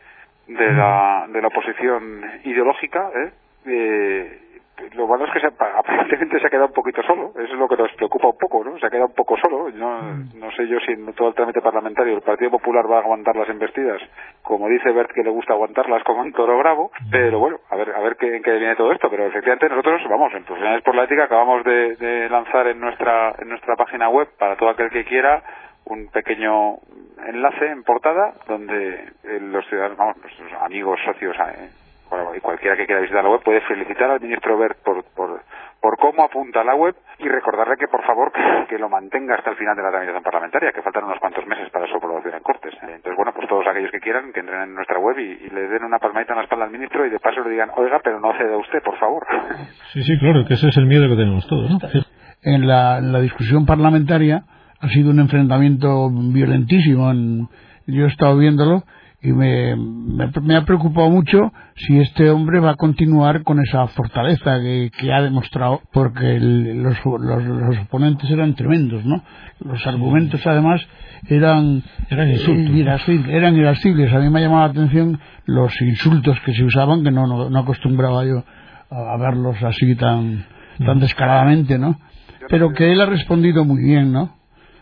de, 0.47 0.73
la, 0.73 1.25
de 1.27 1.41
la 1.41 1.47
oposición 1.47 2.23
ideológica, 2.43 3.09
¿eh? 3.15 3.31
eh 3.65 4.50
lo 4.93 5.07
malo 5.07 5.25
es 5.25 5.31
que 5.31 5.39
se, 5.39 5.47
aparentemente 5.77 6.39
se 6.39 6.47
ha 6.47 6.49
quedado 6.49 6.67
un 6.67 6.73
poquito 6.73 7.01
solo, 7.03 7.31
eso 7.35 7.53
es 7.53 7.59
lo 7.59 7.67
que 7.67 7.77
nos 7.77 7.91
preocupa 7.93 8.27
un 8.27 8.37
poco, 8.37 8.63
¿no? 8.63 8.77
Se 8.79 8.85
ha 8.85 8.89
quedado 8.89 9.07
un 9.07 9.15
poco 9.15 9.37
solo, 9.37 9.69
no, 9.71 10.01
no 10.35 10.51
sé 10.51 10.67
yo 10.67 10.79
si 10.79 10.93
en 10.93 11.13
todo 11.13 11.29
el 11.29 11.35
trámite 11.35 11.61
parlamentario 11.61 12.15
el 12.15 12.21
Partido 12.21 12.51
Popular 12.51 12.89
va 12.89 12.97
a 12.97 13.01
aguantar 13.01 13.35
las 13.35 13.49
investidas, 13.49 14.01
como 14.41 14.67
dice 14.67 14.91
Bert 14.91 15.11
que 15.11 15.23
le 15.23 15.29
gusta 15.29 15.53
aguantarlas 15.53 16.03
como 16.03 16.21
un 16.21 16.33
toro 16.33 16.57
bravo, 16.57 16.91
pero 17.11 17.39
bueno, 17.39 17.59
a 17.69 17.75
ver, 17.75 17.93
a 17.95 17.99
ver 18.01 18.15
qué, 18.17 18.35
en 18.35 18.43
qué 18.43 18.51
viene 18.51 18.75
todo 18.75 18.91
esto, 18.91 19.09
pero 19.09 19.25
efectivamente 19.25 19.69
nosotros, 19.69 20.01
vamos, 20.09 20.33
en 20.33 20.43
Profesionales 20.43 20.83
por 20.83 20.95
la 20.95 21.03
Ética 21.03 21.25
acabamos 21.25 21.63
de, 21.63 21.95
de 21.95 22.29
lanzar 22.29 22.67
en 22.67 22.79
nuestra, 22.79 23.33
en 23.39 23.49
nuestra 23.49 23.75
página 23.75 24.09
web 24.09 24.27
para 24.37 24.55
todo 24.55 24.69
aquel 24.69 24.89
que 24.89 25.05
quiera 25.05 25.41
un 25.85 26.07
pequeño 26.09 26.77
enlace 27.27 27.67
en 27.67 27.83
portada 27.83 28.33
donde 28.47 28.93
eh, 29.23 29.39
los 29.41 29.65
ciudadanos, 29.67 29.97
vamos, 29.97 30.17
nuestros 30.17 30.53
amigos, 30.61 30.99
socios 31.05 31.35
eh, 31.35 31.69
y 32.35 32.39
cualquiera 32.39 32.75
que 32.75 32.85
quiera 32.85 33.01
visitar 33.01 33.23
la 33.23 33.29
web 33.29 33.41
puede 33.43 33.61
felicitar 33.61 34.09
al 34.11 34.19
ministro 34.19 34.57
Bert 34.57 34.77
por, 34.83 35.03
por, 35.15 35.41
por 35.81 35.97
cómo 35.97 36.23
apunta 36.23 36.63
la 36.63 36.75
web 36.75 36.95
y 37.19 37.27
recordarle 37.27 37.75
que 37.77 37.87
por 37.87 38.03
favor 38.05 38.31
que, 38.67 38.77
lo 38.77 38.89
mantenga 38.89 39.35
hasta 39.35 39.51
el 39.51 39.57
final 39.57 39.75
de 39.75 39.83
la 39.83 39.89
tramitación 39.89 40.23
parlamentaria, 40.23 40.71
que 40.71 40.81
faltan 40.81 41.05
unos 41.05 41.19
cuantos 41.19 41.45
meses 41.45 41.69
para 41.69 41.87
su 41.87 41.97
aprobación 41.97 42.33
en 42.33 42.41
Cortes. 42.41 42.73
Eh, 42.73 42.95
entonces, 42.95 43.15
bueno, 43.15 43.31
pues 43.33 43.47
todos 43.47 43.65
aquellos 43.67 43.91
que 43.91 43.99
quieran 43.99 44.31
que 44.33 44.39
entren 44.39 44.61
en 44.61 44.75
nuestra 44.75 44.99
web 44.99 45.17
y, 45.19 45.49
le 45.49 45.67
den 45.67 45.83
una 45.83 45.99
palmadita 45.99 46.33
en 46.33 46.37
la 46.37 46.43
espalda 46.43 46.65
al 46.65 46.71
ministro 46.71 47.05
y 47.05 47.09
de 47.09 47.19
paso 47.19 47.41
le 47.41 47.51
digan, 47.51 47.69
oiga, 47.75 47.99
pero 48.03 48.19
no 48.19 48.33
ceda 48.37 48.57
usted, 48.57 48.81
por 48.83 48.97
favor. 48.97 49.25
Sí, 49.93 50.03
sí, 50.03 50.17
claro, 50.19 50.45
que 50.45 50.53
ese 50.53 50.69
es 50.69 50.77
el 50.77 50.85
miedo 50.85 51.09
que 51.09 51.15
tenemos 51.15 51.45
todos. 51.47 51.69
¿no? 51.69 51.77
En 52.43 52.65
la, 52.65 52.99
en 52.99 53.11
la 53.11 53.19
discusión 53.19 53.65
parlamentaria 53.65 54.43
ha 54.79 54.87
sido 54.87 55.11
un 55.11 55.19
enfrentamiento 55.19 56.09
violentísimo. 56.09 57.11
yo 57.87 58.05
he 58.05 58.07
estado 58.07 58.37
viéndolo 58.37 58.83
y 59.23 59.31
me, 59.31 59.75
me, 59.75 60.55
ha 60.55 60.65
preocupado 60.65 61.09
mucho 61.11 61.53
si 61.75 61.99
este 61.99 62.31
hombre 62.31 62.59
va 62.59 62.71
a 62.71 62.75
continuar 62.75 63.43
con 63.43 63.59
esa 63.59 63.85
fortaleza 63.87 64.59
que, 64.59 65.13
ha 65.13 65.21
demostrado, 65.21 65.81
porque 65.93 66.39
los, 66.39 66.97
los, 67.05 67.77
oponentes 67.79 68.31
eran 68.31 68.55
tremendos, 68.55 69.05
¿no? 69.05 69.23
Los 69.63 69.85
argumentos, 69.85 70.41
además, 70.47 70.81
eran, 71.27 71.83
eran 72.09 72.31
insultos. 72.31 72.75
Eran 73.29 73.55
irascibles. 73.55 74.11
A 74.11 74.19
mí 74.19 74.29
me 74.29 74.39
ha 74.39 74.43
llamado 74.43 74.65
la 74.65 74.71
atención 74.71 75.19
los 75.45 75.79
insultos 75.81 76.39
que 76.43 76.53
se 76.53 76.63
usaban, 76.63 77.03
que 77.03 77.11
no, 77.11 77.27
no, 77.27 77.59
acostumbraba 77.59 78.25
yo 78.25 78.43
a, 78.89 79.17
verlos 79.17 79.61
así 79.61 79.95
tan, 79.95 80.45
tan 80.83 80.99
descaradamente, 80.99 81.77
¿no? 81.77 81.99
Pero 82.49 82.73
que 82.73 82.91
él 82.91 82.99
ha 82.99 83.05
respondido 83.05 83.65
muy 83.65 83.83
bien, 83.83 84.11
¿no? 84.11 84.40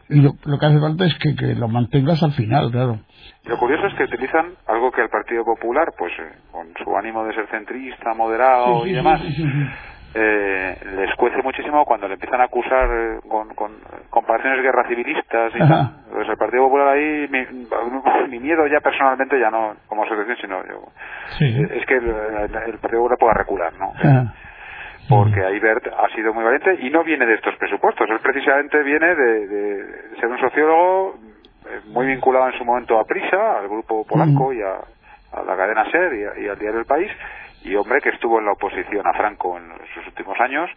Y 0.09 0.21
lo, 0.21 0.33
que 0.33 0.65
hace 0.65 0.79
falta 0.79 1.05
es 1.05 1.15
que, 1.19 1.35
que, 1.35 1.53
lo 1.55 1.67
mantengas 1.67 2.23
al 2.23 2.31
final, 2.31 2.71
claro. 2.71 2.99
Lo 3.45 3.57
curioso 3.57 3.85
es 3.87 3.93
que 3.93 4.03
utilizan 4.05 4.53
algo 4.67 4.91
que 4.91 5.01
el 5.01 5.09
Partido 5.09 5.45
Popular, 5.45 5.93
pues 5.97 6.11
eh, 6.19 6.31
con 6.51 6.67
su 6.83 6.97
ánimo 6.97 7.23
de 7.25 7.33
ser 7.33 7.47
centrista, 7.49 8.13
moderado 8.15 8.87
y 8.87 8.93
demás, 8.93 9.21
eh, 10.15 10.77
les 10.97 11.15
cuece 11.15 11.41
muchísimo 11.43 11.85
cuando 11.85 12.07
le 12.07 12.15
empiezan 12.15 12.41
a 12.41 12.45
acusar 12.45 12.89
eh, 12.91 13.19
con, 13.27 13.53
con 13.53 13.71
comparaciones 14.09 14.63
guerra 14.63 14.87
civilistas 14.87 15.51
y 15.55 15.59
tal. 15.59 15.91
Pues 16.11 16.27
el 16.27 16.37
Partido 16.37 16.63
Popular 16.63 16.87
ahí, 16.87 17.27
mi, 17.29 17.45
mi, 18.29 18.39
miedo 18.39 18.65
ya 18.65 18.79
personalmente, 18.79 19.39
ya 19.39 19.51
no 19.51 19.75
como 19.87 20.03
asociación, 20.03 20.37
sino 20.41 20.63
yo, 20.65 20.91
es 21.39 21.85
que 21.85 21.97
el, 21.97 22.09
el, 22.09 22.77
Partido 22.79 23.03
Popular 23.03 23.17
pueda 23.19 23.33
recular, 23.35 23.73
¿no? 23.77 23.93
Porque 25.09 25.43
ahí 25.43 25.59
Bert 25.59 25.87
ha 25.87 26.07
sido 26.15 26.33
muy 26.33 26.43
valiente 26.43 26.77
y 26.85 26.89
no 26.91 27.03
viene 27.03 27.25
de 27.25 27.33
estos 27.33 27.55
presupuestos, 27.57 28.07
él 28.09 28.19
precisamente 28.21 28.83
viene 28.83 29.15
de, 29.15 29.85
ser 30.19 30.29
un 30.29 30.39
sociólogo 30.39 31.15
eh, 31.67 31.81
muy 31.87 32.05
vinculado 32.05 32.49
en 32.49 32.57
su 32.57 32.63
momento 32.63 32.99
a 32.99 33.05
Prisa, 33.05 33.57
al 33.57 33.67
grupo 33.67 34.05
Polanco 34.05 34.53
y 34.53 34.61
a, 34.61 34.77
la 35.45 35.57
cadena 35.57 35.89
SER 35.91 36.39
y, 36.39 36.47
al 36.47 36.57
diario 36.57 36.79
El 36.79 36.85
País, 36.85 37.11
y 37.63 37.75
hombre 37.75 38.01
que 38.01 38.09
estuvo 38.09 38.39
en 38.39 38.45
la 38.45 38.53
oposición 38.53 39.05
a 39.05 39.13
Franco 39.13 39.57
en 39.57 39.69
sus 39.93 40.05
últimos 40.07 40.39
años, 40.39 40.69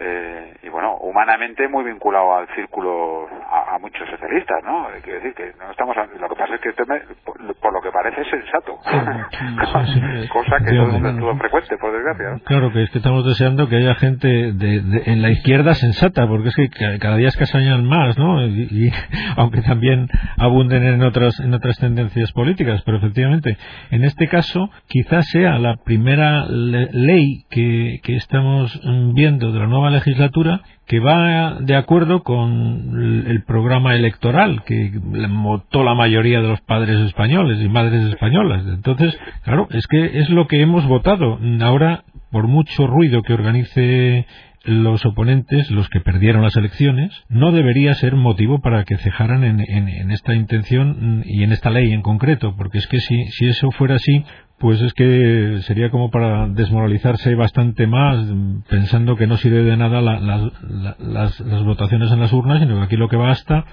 eh, 0.00 0.54
y 0.62 0.68
bueno, 0.70 0.96
humanamente 1.00 1.68
muy 1.68 1.84
vinculado 1.84 2.34
al 2.34 2.48
círculo, 2.54 3.28
a, 3.28 3.78
muchos 3.78 4.08
socialistas, 4.08 4.64
¿no? 4.64 4.86
Quiero 5.02 5.20
decir 5.20 5.34
que 5.34 5.52
no 5.58 5.70
estamos, 5.70 5.94
lo 5.96 6.28
que 6.28 6.34
pasa 6.34 6.54
es 6.54 6.60
que 6.60 6.68
este 6.70 6.84
por, 7.24 7.72
lo 7.72 7.80
que 7.80 7.90
parece 7.90 8.22
es 8.22 8.28
sensato, 8.28 8.78
cosa 10.32 10.56
que 10.64 10.72
no 10.72 11.08
es 11.08 11.18
todo 11.18 11.36
frecuente, 11.36 11.76
por 11.76 11.92
desgracia. 11.92 12.42
Claro, 12.44 12.72
que 12.72 12.84
es 12.84 12.90
que 12.90 12.98
estamos 12.98 13.26
deseando 13.26 13.68
que 13.68 13.76
haya 13.76 13.94
gente 13.96 14.28
de, 14.28 15.02
en 15.06 15.20
la 15.20 15.30
izquierda 15.30 15.74
sensata, 15.74 16.26
porque 16.26 16.48
es 16.48 16.56
que 16.56 16.98
cada 16.98 17.16
día 17.16 17.28
escasañan 17.28 17.84
más, 17.84 18.16
¿no? 18.16 18.46
Y, 18.46 18.90
aunque 19.36 19.60
también 19.60 20.08
abunden 20.38 20.84
en 20.84 21.02
otras, 21.02 21.38
en 21.40 21.52
otras 21.52 21.76
tendencias 21.78 22.32
políticas, 22.32 22.82
pero 22.86 22.96
efectivamente, 22.96 23.58
en 23.90 24.04
este 24.04 24.26
caso, 24.28 24.70
quizás 24.86 25.28
sea 25.30 25.58
la 25.58 25.76
primera 25.84 26.46
ley 26.46 27.44
que, 27.50 28.00
que 28.02 28.16
estamos 28.16 28.80
viendo 29.14 29.52
de 29.52 29.58
la 29.58 29.66
nueva 29.66 29.81
legislatura 29.90 30.62
que 30.86 31.00
va 31.00 31.58
de 31.60 31.76
acuerdo 31.76 32.22
con 32.22 33.24
el 33.26 33.42
programa 33.44 33.94
electoral 33.94 34.62
que 34.64 34.92
votó 35.30 35.82
la 35.84 35.94
mayoría 35.94 36.40
de 36.40 36.48
los 36.48 36.60
padres 36.60 36.98
españoles 37.00 37.60
y 37.60 37.68
madres 37.68 38.04
españolas. 38.04 38.64
Entonces, 38.66 39.18
claro, 39.44 39.68
es 39.70 39.86
que 39.86 40.20
es 40.20 40.30
lo 40.30 40.46
que 40.46 40.60
hemos 40.60 40.86
votado. 40.86 41.38
Ahora, 41.62 42.04
por 42.30 42.48
mucho 42.48 42.86
ruido 42.86 43.22
que 43.22 43.34
organice 43.34 44.26
los 44.64 45.04
oponentes, 45.04 45.70
los 45.70 45.88
que 45.88 46.00
perdieron 46.00 46.42
las 46.42 46.56
elecciones, 46.56 47.12
no 47.28 47.52
debería 47.52 47.94
ser 47.94 48.14
motivo 48.14 48.60
para 48.60 48.84
que 48.84 48.96
cejaran 48.96 49.44
en, 49.44 49.60
en, 49.60 50.10
esta 50.10 50.34
intención 50.34 51.22
y 51.26 51.42
en 51.42 51.52
esta 51.52 51.70
ley 51.70 51.92
en 51.92 52.02
concreto, 52.02 52.54
porque 52.56 52.78
es 52.78 52.86
que 52.86 53.00
si, 53.00 53.24
si 53.26 53.46
eso 53.46 53.70
fuera 53.72 53.96
así, 53.96 54.24
pues 54.62 54.80
es 54.80 54.92
que 54.94 55.58
sería 55.62 55.90
como 55.90 56.10
para 56.10 56.46
desmoralizarse 56.46 57.34
bastante 57.34 57.88
más, 57.88 58.24
pensando 58.68 59.16
que 59.16 59.26
no 59.26 59.36
sirve 59.36 59.64
de 59.64 59.76
nada 59.76 60.00
las, 60.00 60.52
las, 61.00 61.64
votaciones 61.64 62.12
en 62.12 62.20
las 62.20 62.32
urnas, 62.32 62.60
sino 62.60 62.78
que 62.78 62.84
aquí 62.84 62.96
lo 62.96 63.08
que 63.08 63.16
basta 63.16 63.64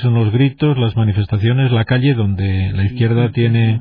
son 0.00 0.14
los 0.14 0.32
gritos, 0.32 0.78
las 0.78 0.96
manifestaciones, 0.96 1.70
la 1.70 1.84
calle, 1.84 2.14
donde 2.14 2.72
la 2.72 2.84
izquierda 2.84 3.30
tiene 3.30 3.78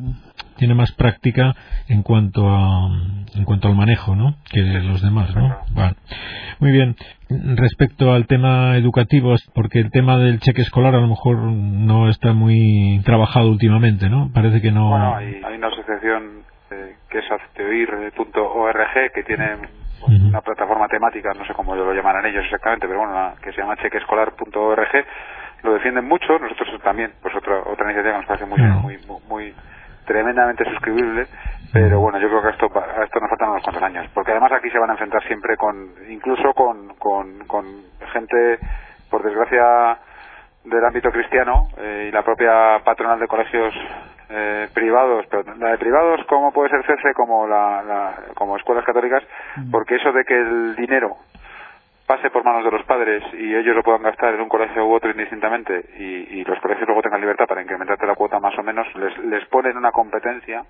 tiene 0.57 0.75
más 0.75 0.91
práctica 0.93 1.53
en 1.87 2.03
cuanto 2.03 2.49
a 2.49 2.89
en 3.35 3.43
cuanto 3.43 3.67
al 3.67 3.75
manejo 3.75 4.15
¿no? 4.15 4.35
que 4.51 4.61
los 4.61 5.01
demás 5.01 5.35
¿no? 5.35 5.57
muy 6.59 6.71
bien. 6.71 6.95
Respecto 7.29 8.13
al 8.13 8.27
tema 8.27 8.77
educativo 8.77 9.35
porque 9.53 9.79
el 9.79 9.91
tema 9.91 10.17
del 10.17 10.39
cheque 10.39 10.61
escolar 10.61 10.95
a 10.95 10.99
lo 10.99 11.07
mejor 11.07 11.37
no 11.37 12.09
está 12.09 12.33
muy 12.33 13.01
trabajado 13.03 13.49
últimamente 13.49 14.09
¿no? 14.09 14.29
parece 14.33 14.61
que 14.61 14.71
no 14.71 14.89
bueno 14.89 15.15
hay, 15.15 15.41
una 15.57 15.67
asociación 15.67 16.43
eh, 16.71 16.95
que 17.09 17.19
es 17.19 17.31
acteoir.org 17.31 19.11
que 19.13 19.23
tiene 19.23 19.57
una 20.07 20.41
plataforma 20.41 20.87
temática 20.87 21.33
no 21.33 21.45
sé 21.45 21.53
cómo 21.53 21.75
lo 21.75 21.93
llamarán 21.93 22.25
ellos 22.27 22.43
exactamente 22.45 22.87
pero 22.87 22.99
bueno 22.99 23.33
que 23.41 23.51
se 23.51 23.61
llama 23.61 23.75
chequeescolar.org 23.77 25.05
lo 25.65 25.73
defienden 25.73 26.05
mucho. 26.05 26.37
Nosotros 26.39 26.81
también 26.81 27.11
pues 27.21 27.35
otra 27.35 27.59
otra 27.59 27.85
iniciativa 27.85 28.13
que 28.13 28.19
nos 28.19 28.27
parece 28.27 28.45
muy 28.45 28.61
muy, 28.61 28.97
muy 29.27 29.53
tremendamente 30.05 30.63
suscribible, 30.65 31.27
pero 31.73 31.99
bueno, 31.99 32.19
yo 32.19 32.29
creo 32.29 32.41
que 32.41 32.49
esto, 32.49 32.65
a 32.65 33.03
esto 33.03 33.19
nos 33.19 33.29
faltan 33.29 33.49
unos 33.49 33.63
cuantos 33.63 33.83
años, 33.83 34.09
porque 34.13 34.31
además 34.31 34.51
aquí 34.53 34.69
se 34.69 34.79
van 34.79 34.89
a 34.89 34.93
enfrentar 34.93 35.23
siempre 35.23 35.57
con, 35.57 35.93
incluso 36.09 36.53
con, 36.53 36.95
con, 36.95 37.45
con 37.47 37.65
gente, 38.13 38.59
por 39.09 39.23
desgracia, 39.23 39.97
del 40.65 40.83
ámbito 40.83 41.11
cristiano 41.11 41.67
eh, 41.77 42.07
y 42.09 42.11
la 42.11 42.23
propia 42.23 42.79
patronal 42.83 43.19
de 43.19 43.27
colegios 43.27 43.73
eh, 44.29 44.67
privados, 44.73 45.25
pero 45.29 45.43
la 45.57 45.71
de 45.71 45.77
privados 45.77 46.25
como 46.27 46.51
puede 46.51 46.69
ser 46.69 46.83
CECE, 46.85 47.13
como 47.13 47.47
la, 47.47 47.83
la, 47.83 48.13
como 48.33 48.57
escuelas 48.57 48.83
católicas, 48.83 49.23
mm. 49.57 49.71
porque 49.71 49.95
eso 49.95 50.11
de 50.11 50.23
que 50.23 50.35
el 50.35 50.75
dinero 50.75 51.17
pase 52.05 52.29
por 52.29 52.43
manos 52.43 52.63
de 52.63 52.71
los 52.71 52.85
padres 52.85 53.23
y 53.33 53.55
ellos 53.55 53.75
lo 53.75 53.83
puedan 53.83 54.03
gastar 54.03 54.35
en 54.35 54.41
un 54.41 54.49
colegio 54.49 54.85
u 54.85 54.93
otro 54.93 55.09
indistintamente 55.09 55.85
y, 55.97 56.43
los 56.45 56.59
colegios 56.59 56.87
luego 56.87 57.01
tengan 57.01 57.21
libertad 57.21 57.47
para 57.47 57.63
incrementarte 57.63 58.05
la 58.05 58.13
cuota 58.13 58.39
más 58.39 58.55
o 58.59 58.61
menos, 58.61 58.85
les, 58.95 59.17
les 59.17 59.43
ponen 59.47 59.75
una 59.75 59.91
competencia 59.91 60.63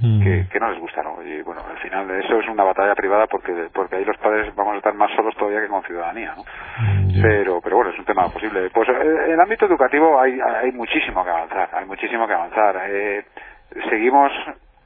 mm. 0.00 0.48
que, 0.50 0.58
no 0.58 0.70
les 0.70 0.80
gusta, 0.80 1.00
¿no? 1.00 1.22
Y 1.22 1.42
bueno, 1.42 1.60
al 1.70 1.78
final 1.78 2.10
eso 2.10 2.40
es 2.40 2.48
una 2.48 2.64
batalla 2.64 2.96
privada 2.96 3.28
porque 3.28 3.68
porque 3.72 3.96
ahí 3.96 4.04
los 4.04 4.16
padres 4.18 4.52
vamos 4.56 4.74
a 4.74 4.78
estar 4.78 4.94
más 4.94 5.12
solos 5.14 5.36
todavía 5.36 5.60
que 5.60 5.68
con 5.68 5.84
ciudadanía, 5.84 6.34
¿no? 6.36 6.42
Mm, 6.42 7.22
pero 7.22 7.60
pero 7.60 7.76
bueno, 7.76 7.92
es 7.92 7.98
un 8.00 8.04
tema 8.04 8.28
posible. 8.30 8.68
Pues 8.70 8.88
eh, 8.88 9.24
en 9.26 9.32
el 9.32 9.40
ámbito 9.40 9.66
educativo 9.66 10.20
hay, 10.20 10.40
hay 10.40 10.72
muchísimo 10.72 11.22
que 11.22 11.30
avanzar, 11.30 11.68
hay 11.72 11.86
muchísimo 11.86 12.26
que 12.26 12.34
avanzar. 12.34 12.82
Eh, 12.88 13.24
seguimos 13.88 14.32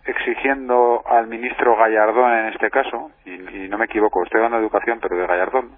exigiendo 0.06 1.02
al 1.06 1.26
ministro 1.26 1.76
Gallardón 1.76 2.32
en 2.32 2.46
este 2.46 2.70
caso, 2.70 3.10
y, 3.24 3.68
no 3.68 3.78
me 3.78 3.86
equivoco, 3.86 4.22
estoy 4.22 4.38
hablando 4.38 4.58
de 4.58 4.64
educación, 4.64 4.98
pero 5.00 5.16
de 5.16 5.26
Gallardón, 5.26 5.70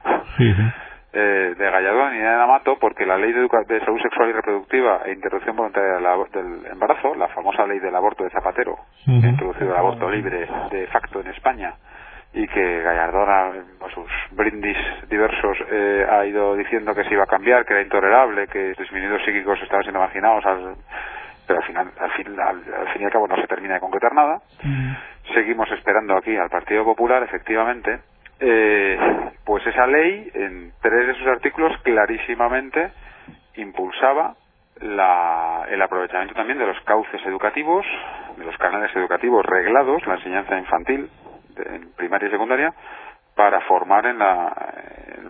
eh, 1.13 1.55
de 1.57 1.71
Gallardón 1.71 2.15
y 2.15 2.19
de 2.19 2.29
Amato, 2.29 2.77
porque 2.79 3.07
la 3.07 3.17
ley 3.17 3.33
de, 3.33 3.41
de, 3.41 3.81
salud 3.81 4.01
sexual 4.01 4.29
y 4.29 4.33
reproductiva 4.33 5.03
e 5.07 5.13
interrupción 5.13 5.57
voluntaria 5.57 5.95
del 5.95 6.67
embarazo, 6.71 7.15
la 7.15 7.29
famosa 7.29 7.67
ley 7.67 7.79
del 7.79 7.97
aborto 7.97 8.25
de 8.25 8.31
Zapatero, 8.31 8.77
que 9.05 9.27
ha 9.27 9.31
introducido 9.31 9.71
el 9.71 9.77
aborto 9.77 10.11
libre 10.11 10.47
de 10.71 10.87
facto 10.89 11.21
en 11.21 11.29
España, 11.29 11.75
y 12.35 12.47
que 12.47 12.83
Gallardón, 12.83 13.29
a, 13.31 13.95
sus 13.95 14.11
brindis 14.33 14.77
diversos, 15.09 15.57
eh, 15.71 16.07
ha 16.11 16.27
ido 16.27 16.55
diciendo 16.57 16.95
que 16.95 17.05
se 17.05 17.15
iba 17.15 17.25
a 17.25 17.27
cambiar, 17.27 17.65
que 17.65 17.73
era 17.73 17.83
intolerable, 17.83 18.47
que 18.49 18.75
disminuidos 18.79 19.25
psíquicos 19.25 19.59
estaban 19.63 19.83
siendo 19.83 20.01
marginados 20.01 20.45
al 20.45 20.77
pero 21.49 21.61
al 21.61 21.67
final, 21.67 21.91
al 21.99 22.11
fin, 22.13 22.39
al, 22.39 22.63
fin 22.93 23.03
y 23.03 23.05
al 23.07 23.11
cabo 23.11 23.27
no 23.27 23.37
se 23.37 23.47
termina 23.47 23.75
de 23.75 23.81
concretar 23.81 24.13
nada. 24.13 24.43
Seguimos 25.33 25.69
esperando 25.73 26.15
aquí 26.15 26.37
al 26.37 26.51
Partido 26.51 26.85
Popular, 26.85 27.23
efectivamente, 27.23 28.01
eh, 28.39 28.99
pues 29.47 29.67
esa 29.67 29.87
ley, 29.87 30.31
en 30.35 30.73
tres 30.83 31.07
de 31.07 31.15
sus 31.15 31.27
artículos, 31.27 31.73
clarísimamente 31.83 32.93
impulsaba 33.57 34.35
la, 34.81 35.65
el 35.71 35.81
aprovechamiento 35.81 36.35
también 36.35 36.59
de 36.59 36.67
los 36.67 36.79
cauces 36.83 37.21
educativos, 37.25 37.87
de 38.37 38.45
los 38.45 38.57
canales 38.59 38.95
educativos 38.95 39.45
reglados, 39.47 40.07
la 40.07 40.17
enseñanza 40.17 40.57
infantil, 40.59 41.11
en 41.57 41.93
primaria 41.97 42.29
y 42.29 42.31
secundaria, 42.31 42.75
para 43.35 43.63
formar 43.63 44.05
en 44.05 44.19
la, 44.19 44.53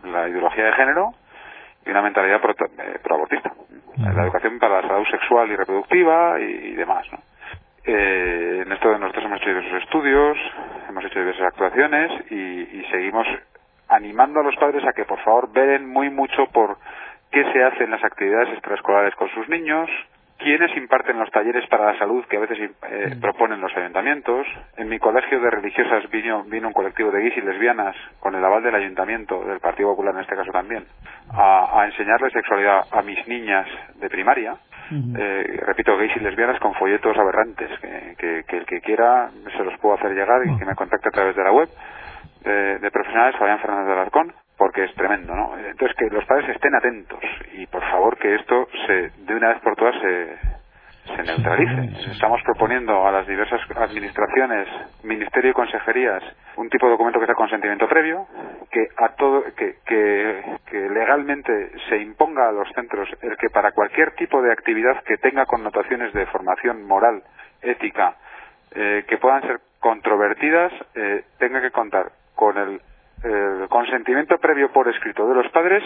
en 0.03 0.13
la 0.13 0.29
ideología 0.29 0.65
de 0.65 0.73
género 0.73 1.15
y 1.89 1.91
una 1.91 2.03
mentalidad 2.03 2.41
pro, 2.41 2.53
eh, 2.53 2.99
proabortista. 3.03 3.51
La 3.97 4.23
educación 4.23 4.59
para 4.59 4.83
la 4.83 4.89
salud 4.89 5.07
sexual 5.11 5.51
y 5.51 5.57
reproductiva 5.57 6.39
y, 6.39 6.75
demás. 6.75 7.05
¿no? 7.11 7.19
Eh, 7.85 8.63
en 8.65 8.71
esto 8.71 8.97
nosotros 8.99 9.25
hemos 9.25 9.41
hecho 9.41 9.49
diversos 9.49 9.83
estudios, 9.83 10.39
hemos 10.89 11.05
hecho 11.05 11.19
diversas 11.19 11.47
actuaciones 11.47 12.31
y, 12.31 12.85
seguimos 12.91 13.27
animando 13.89 14.41
a 14.41 14.43
los 14.43 14.57
padres 14.57 14.85
a 14.87 14.93
que 14.93 15.05
por 15.05 15.19
favor 15.21 15.53
velen 15.53 15.89
muy 15.89 16.11
mucho 16.11 16.47
por 16.53 16.77
qué 17.31 17.45
se 17.53 17.63
hacen 17.63 17.91
las 17.91 18.03
actividades 18.05 18.51
extraescolares 18.55 19.15
con 19.15 19.29
sus 19.31 19.49
niños, 19.49 19.91
quiénes 20.39 20.75
imparten 20.77 21.19
los 21.19 21.31
talleres 21.31 21.67
para 21.69 21.93
la 21.93 21.99
salud 21.99 22.25
que 22.27 22.37
a 22.37 22.41
veces 22.41 22.71
eh, 22.89 23.17
proponen 23.21 23.61
los 23.61 23.77
ayuntamientos. 23.77 24.47
En 24.77 24.89
mi 24.89 24.99
colegio 24.99 25.41
de 25.41 25.51
religiosas 25.51 26.09
vino, 26.11 26.45
vino 26.45 26.69
un 26.69 26.75
colectivo 26.75 27.11
de 27.11 27.21
gays 27.21 27.37
y 27.37 27.41
lesbianas 27.41 27.97
con 28.21 28.35
el 28.35 28.45
aval 28.45 28.63
del 28.63 28.75
ayuntamiento, 28.75 29.45
del 29.45 29.61
Partido 29.61 29.91
Popular 29.91 30.15
en 30.15 30.21
este 30.23 30.37
caso 30.37 30.53
también, 30.53 30.85
a, 31.33 31.81
a 31.81 31.87
enseñarle 31.87 32.31
sexualidad 32.31 32.81
a 32.91 33.03
mis 33.03 33.27
niñas 33.29 33.67
de 33.97 34.09
primaria. 34.09 34.57
eh, 35.19 35.61
repito, 35.67 35.99
gays 35.99 36.17
y 36.17 36.21
lesbianas 36.21 36.59
con 36.61 36.73
folletos 36.75 37.15
aberrantes, 37.19 37.69
que, 38.17 38.45
que, 38.49 38.57
el 38.57 38.65
que 38.65 38.81
quiera 38.81 39.29
se 39.57 39.63
los 39.65 39.79
puedo 39.81 39.97
hacer 39.97 40.13
llegar 40.13 40.41
y 40.47 40.57
que 40.59 40.65
me 40.65 40.75
contacte 40.75 41.09
a 41.09 41.13
través 41.13 41.37
de 41.37 41.45
la 41.45 41.53
web 41.53 41.69
de, 42.43 42.79
de 42.79 42.91
profesionales 42.91 43.37
Fabián 43.37 43.59
Fernández 43.59 43.87
de 43.87 43.93
Alarcón 43.93 44.33
porque 44.59 44.85
es 44.85 44.95
tremendo, 44.95 45.35
¿no? 45.35 45.57
Entonces 45.57 45.97
que 45.97 46.11
los 46.11 46.25
padres 46.27 46.49
estén 46.51 46.75
atentos 46.75 47.21
y 47.53 47.67
por 47.67 47.83
favor 47.83 48.19
que 48.19 48.35
esto 48.35 48.69
se 48.87 49.11
de 49.25 49.35
una 49.35 49.51
vez 49.51 49.61
por 49.61 49.77
todas 49.77 49.95
se, 50.03 50.37
se 51.17 51.23
neutralice. 51.23 52.11
Estamos 52.11 52.43
proponiendo 52.43 53.07
a 53.07 53.13
las 53.13 53.27
diversas 53.27 53.61
administraciones, 53.77 54.69
ministerio 55.05 55.53
y 55.53 55.55
consejerías, 55.55 56.23
un 56.57 56.69
tipo 56.69 56.87
de 56.87 56.93
documento 56.93 57.21
que 57.21 57.27
sea 57.27 57.35
consentimiento 57.37 57.89
previo, 57.89 58.27
que 58.71 58.89
a 58.97 59.11
todo, 59.11 59.45
que, 59.57 59.77
que, 59.87 60.43
que, 60.67 60.91
legalmente 60.91 61.71
se 61.89 61.99
imponga 61.99 62.49
a 62.49 62.53
los 62.53 62.69
centros 62.75 63.09
el 63.23 63.37
que 63.37 63.51
para 63.51 63.71
cualquier 63.73 64.11
tipo 64.17 64.43
de 64.43 64.53
actividad 64.53 65.03
que 65.05 65.19
tenga 65.19 65.47
connotaciones 65.47 66.13
de 66.13 66.27
formación 66.27 66.85
moral, 66.85 67.23
ética, 67.63 68.17
eh, 68.75 69.05
que 69.09 69.19
puedan 69.19 69.43
ser 69.43 69.61
controvertidas, 69.79 70.73
eh, 70.97 71.25
tenga 71.39 71.63
que 71.63 71.71
contar 71.71 72.11
con 72.35 72.59
el 72.59 72.81
el 73.25 73.69
consentimiento 73.69 74.39
previo 74.39 74.71
por 74.73 74.89
escrito 74.89 75.29
de 75.29 75.35
los 75.35 75.51
padres 75.53 75.83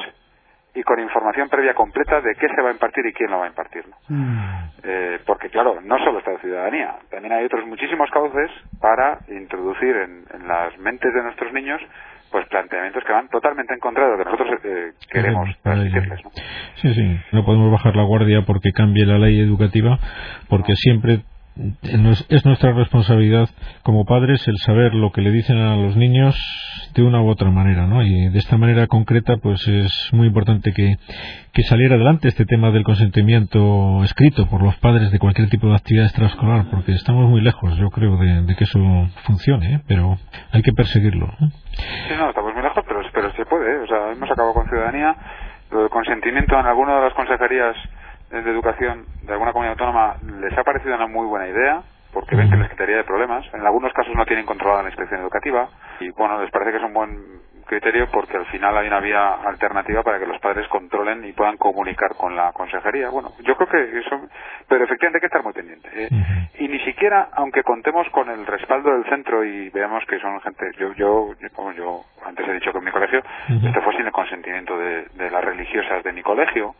y 0.75 0.83
con 0.83 0.99
información 1.01 1.49
previa 1.49 1.75
completa 1.75 2.21
de 2.21 2.35
qué 2.35 2.49
se 2.49 2.63
va 2.63 2.71
a 2.71 2.73
impartir 2.73 3.05
y 3.07 3.13
quién 3.13 3.31
lo 3.31 3.39
va 3.39 3.45
a 3.45 3.49
impartir. 3.49 3.85
Mm. 4.09 4.53
Eh, 4.85 5.19
porque, 5.27 5.51
claro, 5.51 5.81
no 5.83 5.99
solo 5.99 6.19
está 6.19 6.33
la 6.33 6.39
ciudadanía, 6.41 6.97
también 7.11 7.33
hay 7.35 7.45
otros 7.45 7.67
muchísimos 7.67 8.11
cauces 8.11 8.51
para 8.81 9.19
introducir 9.29 9.95
en, 9.95 10.23
las 10.49 10.77
mentes 10.79 11.13
de 11.13 11.23
nuestros 11.23 11.53
niños 11.53 11.81
pues 12.31 12.49
planteamientos 12.49 13.05
que 13.05 13.13
van 13.13 13.29
totalmente 13.29 13.75
en 13.75 13.81
contra 13.81 14.07
de 14.07 14.13
lo 14.13 14.19
que 14.19 14.25
nosotros 14.25 14.61
eh, 14.65 14.93
queremos 15.11 15.49
transmitirles. 15.63 16.21
Sí, 16.77 16.95
sí, 16.95 17.21
no 17.33 17.45
podemos 17.45 17.71
bajar 17.71 17.95
la 17.95 18.05
guardia 18.05 18.43
porque 18.47 18.73
cambie 18.73 19.05
la 19.05 19.19
ley 19.19 19.39
educativa, 19.39 19.99
porque 20.49 20.75
siempre 20.75 21.21
es 21.83 22.45
nuestra 22.47 22.73
responsabilidad 22.73 23.49
como 23.83 24.05
padres 24.05 24.47
el 24.49 24.57
saber 24.59 24.95
lo 24.95 25.13
que 25.13 25.21
le 25.21 25.31
dicen 25.31 25.59
a 25.59 25.77
los 25.77 25.97
niños 25.97 26.35
de 26.95 27.03
una 27.03 27.23
u 27.23 27.29
otra 27.29 27.51
manera, 27.51 27.87
¿no? 27.87 28.03
Y 28.03 28.29
de 28.29 28.39
esta 28.39 28.57
manera 28.57 28.87
concreta, 28.87 29.37
pues 29.37 29.67
es 29.67 30.11
muy 30.13 30.27
importante 30.27 30.73
que, 30.73 30.97
que 31.53 31.63
saliera 31.63 31.97
adelante 31.97 32.29
este 32.29 32.45
tema 32.45 32.71
del 32.71 32.85
consentimiento 32.85 34.03
escrito 34.05 34.47
por 34.49 34.63
los 34.63 34.77
padres 34.77 35.11
de 35.11 35.19
cualquier 35.19 35.49
tipo 35.49 35.69
de 35.69 35.77
actividad 35.77 36.07
extraescolar, 36.07 36.67
porque 36.71 36.93
estamos 36.93 37.29
muy 37.29 37.41
lejos, 37.41 37.77
yo 37.77 37.91
creo, 37.91 38.17
de, 38.17 38.55
que 38.57 38.65
eso 38.65 38.79
funcione, 39.25 39.75
¿eh? 39.75 39.81
pero 39.87 40.19
hay 40.53 40.63
que 40.63 40.73
perseguirlo. 40.73 41.29
Sí, 41.39 42.15
no, 42.19 42.29
estamos 42.29 42.53
muy 42.55 42.63
lejos, 42.63 42.85
pero, 42.87 43.01
pero 43.13 43.33
se 43.33 43.45
puede, 43.47 43.73
¿eh? 43.73 43.79
o 43.85 43.87
sea, 43.87 44.13
hemos 44.13 44.31
acabado 44.31 44.55
con 44.55 44.69
ciudadanía, 44.69 45.17
lo 45.71 45.89
consentimiento 45.89 46.59
en 46.59 46.67
alguna 46.67 46.97
de 46.97 47.01
las 47.03 47.15
consejerías 47.15 47.77
de 48.41 48.51
educación 48.51 49.05
de 49.23 49.33
alguna 49.33 49.53
comunidad 49.53 49.79
autónoma 49.79 50.17
les 50.41 50.57
ha 50.57 50.65
parecido 50.65 50.95
una 50.95 51.07
muy 51.07 51.27
buena 51.27 51.49
idea, 51.49 51.83
porque 52.13 52.35
ven 52.35 52.51
que 52.51 52.57
les 52.57 52.71
quitaría 52.71 52.97
de 52.97 53.05
problemas. 53.05 53.45
En 53.53 53.61
algunos 53.61 53.93
casos 53.93 54.15
no 54.15 54.25
tienen 54.25 54.47
controlada 54.47 54.83
la 54.83 54.89
inspección 54.89 55.21
educativa 55.21 55.69
y 56.01 56.11
bueno, 56.11 56.41
les 56.41 56.51
parece 56.51 56.73
que 56.73 56.77
es 56.79 56.83
un 56.83 56.95
buen 56.95 57.43
criterio 57.67 58.09
porque 58.13 58.37
al 58.37 58.45
final 58.47 58.77
hay 58.77 58.87
una 58.87 59.01
vía 59.01 59.35
alternativa 59.35 60.03
para 60.03 60.19
que 60.19 60.27
los 60.27 60.39
padres 60.41 60.69
controlen 60.69 61.25
y 61.25 61.33
puedan 61.33 61.57
comunicar 61.57 62.15
con 62.17 62.37
la 62.37 62.53
consejería. 62.53 63.09
Bueno, 63.09 63.33
yo 63.45 63.57
creo 63.57 63.69
que 63.69 63.99
eso, 63.99 64.21
pero 64.69 64.85
efectivamente 64.85 65.17
hay 65.17 65.21
que 65.21 65.27
estar 65.27 65.43
muy 65.43 65.53
pendiente. 65.55 65.89
¿eh? 65.95 66.09
Y 66.59 66.69
ni 66.69 66.81
siquiera, 66.81 67.29
aunque 67.33 67.63
contemos 67.63 68.07
con 68.11 68.29
el 68.29 68.47
respaldo 68.47 68.93
del 68.93 69.05
centro 69.09 69.45
y 69.45 69.71
veamos 69.71 70.05
que 70.07 70.19
son 70.19 70.39
gente, 70.43 70.71
yo, 70.79 70.93
yo, 70.95 71.31
como 71.55 71.73
yo 71.73 72.05
antes 72.27 72.47
he 72.47 72.53
dicho 72.53 72.73
que 72.73 72.79
en 72.79 72.85
mi 72.85 72.91
colegio, 72.91 73.23
esto 73.49 73.81
fue 73.83 73.97
sin 73.97 74.07
el 74.07 74.13
consentimiento 74.13 74.77
de, 74.77 75.07
de 75.15 75.31
las 75.31 75.43
religiosas 75.43 76.03
de 76.05 76.13
mi 76.13 76.23
colegio, 76.23 76.75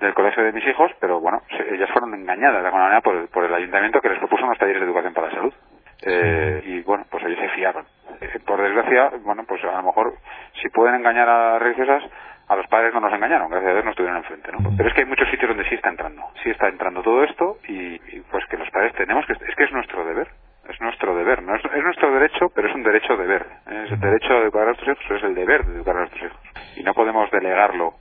del 0.00 0.14
colegio 0.14 0.44
de 0.44 0.52
mis 0.52 0.66
hijos, 0.66 0.90
pero 1.00 1.20
bueno, 1.20 1.42
ellas 1.72 1.90
fueron 1.90 2.14
engañadas 2.14 2.60
de 2.60 2.66
alguna 2.66 2.84
manera 2.84 3.00
por 3.00 3.44
el, 3.44 3.54
ayuntamiento 3.54 4.00
que 4.00 4.08
les 4.08 4.18
propuso 4.18 4.44
unos 4.44 4.58
talleres 4.58 4.80
de 4.80 4.86
educación 4.86 5.14
para 5.14 5.28
la 5.28 5.34
salud. 5.34 5.54
Eh, 6.02 6.62
y 6.64 6.80
bueno, 6.82 7.04
pues 7.10 7.24
ellos 7.24 7.38
se 7.40 7.48
fiaron. 7.50 7.84
Eh, 8.20 8.38
por 8.46 8.62
desgracia, 8.62 9.10
bueno, 9.24 9.44
pues 9.46 9.62
a 9.64 9.76
lo 9.76 9.82
mejor 9.82 10.14
si 10.62 10.68
pueden 10.68 10.96
engañar 10.96 11.28
a 11.28 11.58
religiosas, 11.58 12.04
a 12.48 12.56
los 12.56 12.66
padres 12.68 12.94
no 12.94 13.00
nos 13.00 13.12
engañaron, 13.12 13.50
gracias 13.50 13.70
a 13.70 13.72
Dios 13.74 13.84
no 13.84 13.90
estuvieron 13.90 14.18
enfrente, 14.18 14.52
¿no? 14.52 14.70
Pero 14.76 14.88
es 14.88 14.94
que 14.94 15.02
hay 15.02 15.06
muchos 15.06 15.28
sitios 15.28 15.48
donde 15.48 15.68
sí 15.68 15.74
está 15.74 15.90
entrando, 15.90 16.22
sí 16.42 16.50
está 16.50 16.68
entrando 16.68 17.02
todo 17.02 17.22
esto 17.24 17.58
y, 17.68 17.98
pues 18.30 18.44
que 18.46 18.56
los 18.56 18.70
padres 18.70 18.94
tenemos 18.94 19.26
que, 19.26 19.32
es 19.34 19.54
que 19.54 19.64
es 19.64 19.72
nuestro 19.72 20.04
deber, 20.06 20.28
es 20.68 20.80
nuestro 20.80 21.14
deber, 21.14 21.42
no 21.42 21.54
es, 21.56 21.64
es 21.64 21.84
nuestro 21.84 22.10
derecho, 22.12 22.50
pero 22.54 22.68
es 22.68 22.74
un 22.74 22.82
derecho 22.82 23.16
deber, 23.16 23.44
es 23.66 23.92
el 23.92 24.00
derecho 24.00 24.32
de 24.32 24.42
educar 24.44 24.62
a 24.62 24.66
nuestros 24.66 24.88
hijos, 24.88 25.16
es 25.18 25.24
el 25.24 25.34
deber 25.34 25.66
de 25.66 25.74
educar 25.74 25.96
a 25.96 26.00
nuestros 26.00 26.22
hijos 26.22 26.40
y 26.76 26.82
no 26.82 26.94
podemos 26.94 27.30
delegarlo 27.30 27.94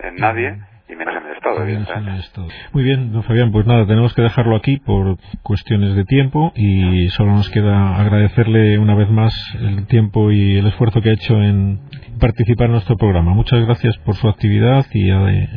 en 0.00 0.16
nadie 0.16 0.56
y 0.88 0.94
menos 0.96 1.14
en 1.16 2.08
el 2.08 2.20
Estado, 2.20 2.46
Muy 2.72 2.84
bien, 2.84 3.12
don 3.12 3.22
Fabián, 3.22 3.52
pues 3.52 3.66
nada, 3.66 3.86
tenemos 3.86 4.12
que 4.14 4.22
dejarlo 4.22 4.56
aquí 4.56 4.78
por 4.78 5.16
cuestiones 5.42 5.94
de 5.94 6.04
tiempo 6.04 6.52
y 6.56 7.08
solo 7.08 7.32
nos 7.32 7.48
queda 7.50 7.96
agradecerle 7.96 8.78
una 8.78 8.94
vez 8.94 9.08
más 9.10 9.34
el 9.60 9.86
tiempo 9.86 10.30
y 10.30 10.58
el 10.58 10.66
esfuerzo 10.66 11.00
que 11.00 11.10
ha 11.10 11.14
hecho 11.14 11.40
en 11.42 11.80
participar 12.20 12.66
en 12.66 12.72
nuestro 12.72 12.96
programa. 12.96 13.32
Muchas 13.32 13.64
gracias 13.64 13.96
por 13.98 14.14
su 14.14 14.28
actividad 14.28 14.84
y 14.92 15.10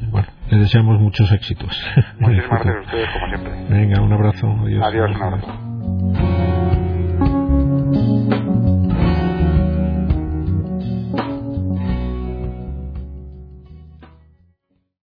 bueno, 0.09 0.27
le 0.49 0.57
deseamos 0.57 0.99
muchos 0.99 1.31
éxitos. 1.31 1.77
Muchísimas 2.19 2.49
gracias 2.63 2.75
a 2.75 2.81
ustedes, 2.81 3.09
como 3.11 3.27
siempre. 3.27 3.53
Venga, 3.69 4.01
un 4.01 4.13
abrazo. 4.13 4.47
Adiós, 4.63 4.83
Adiós 4.85 5.15
un 5.15 5.23
abrazo. 5.23 5.66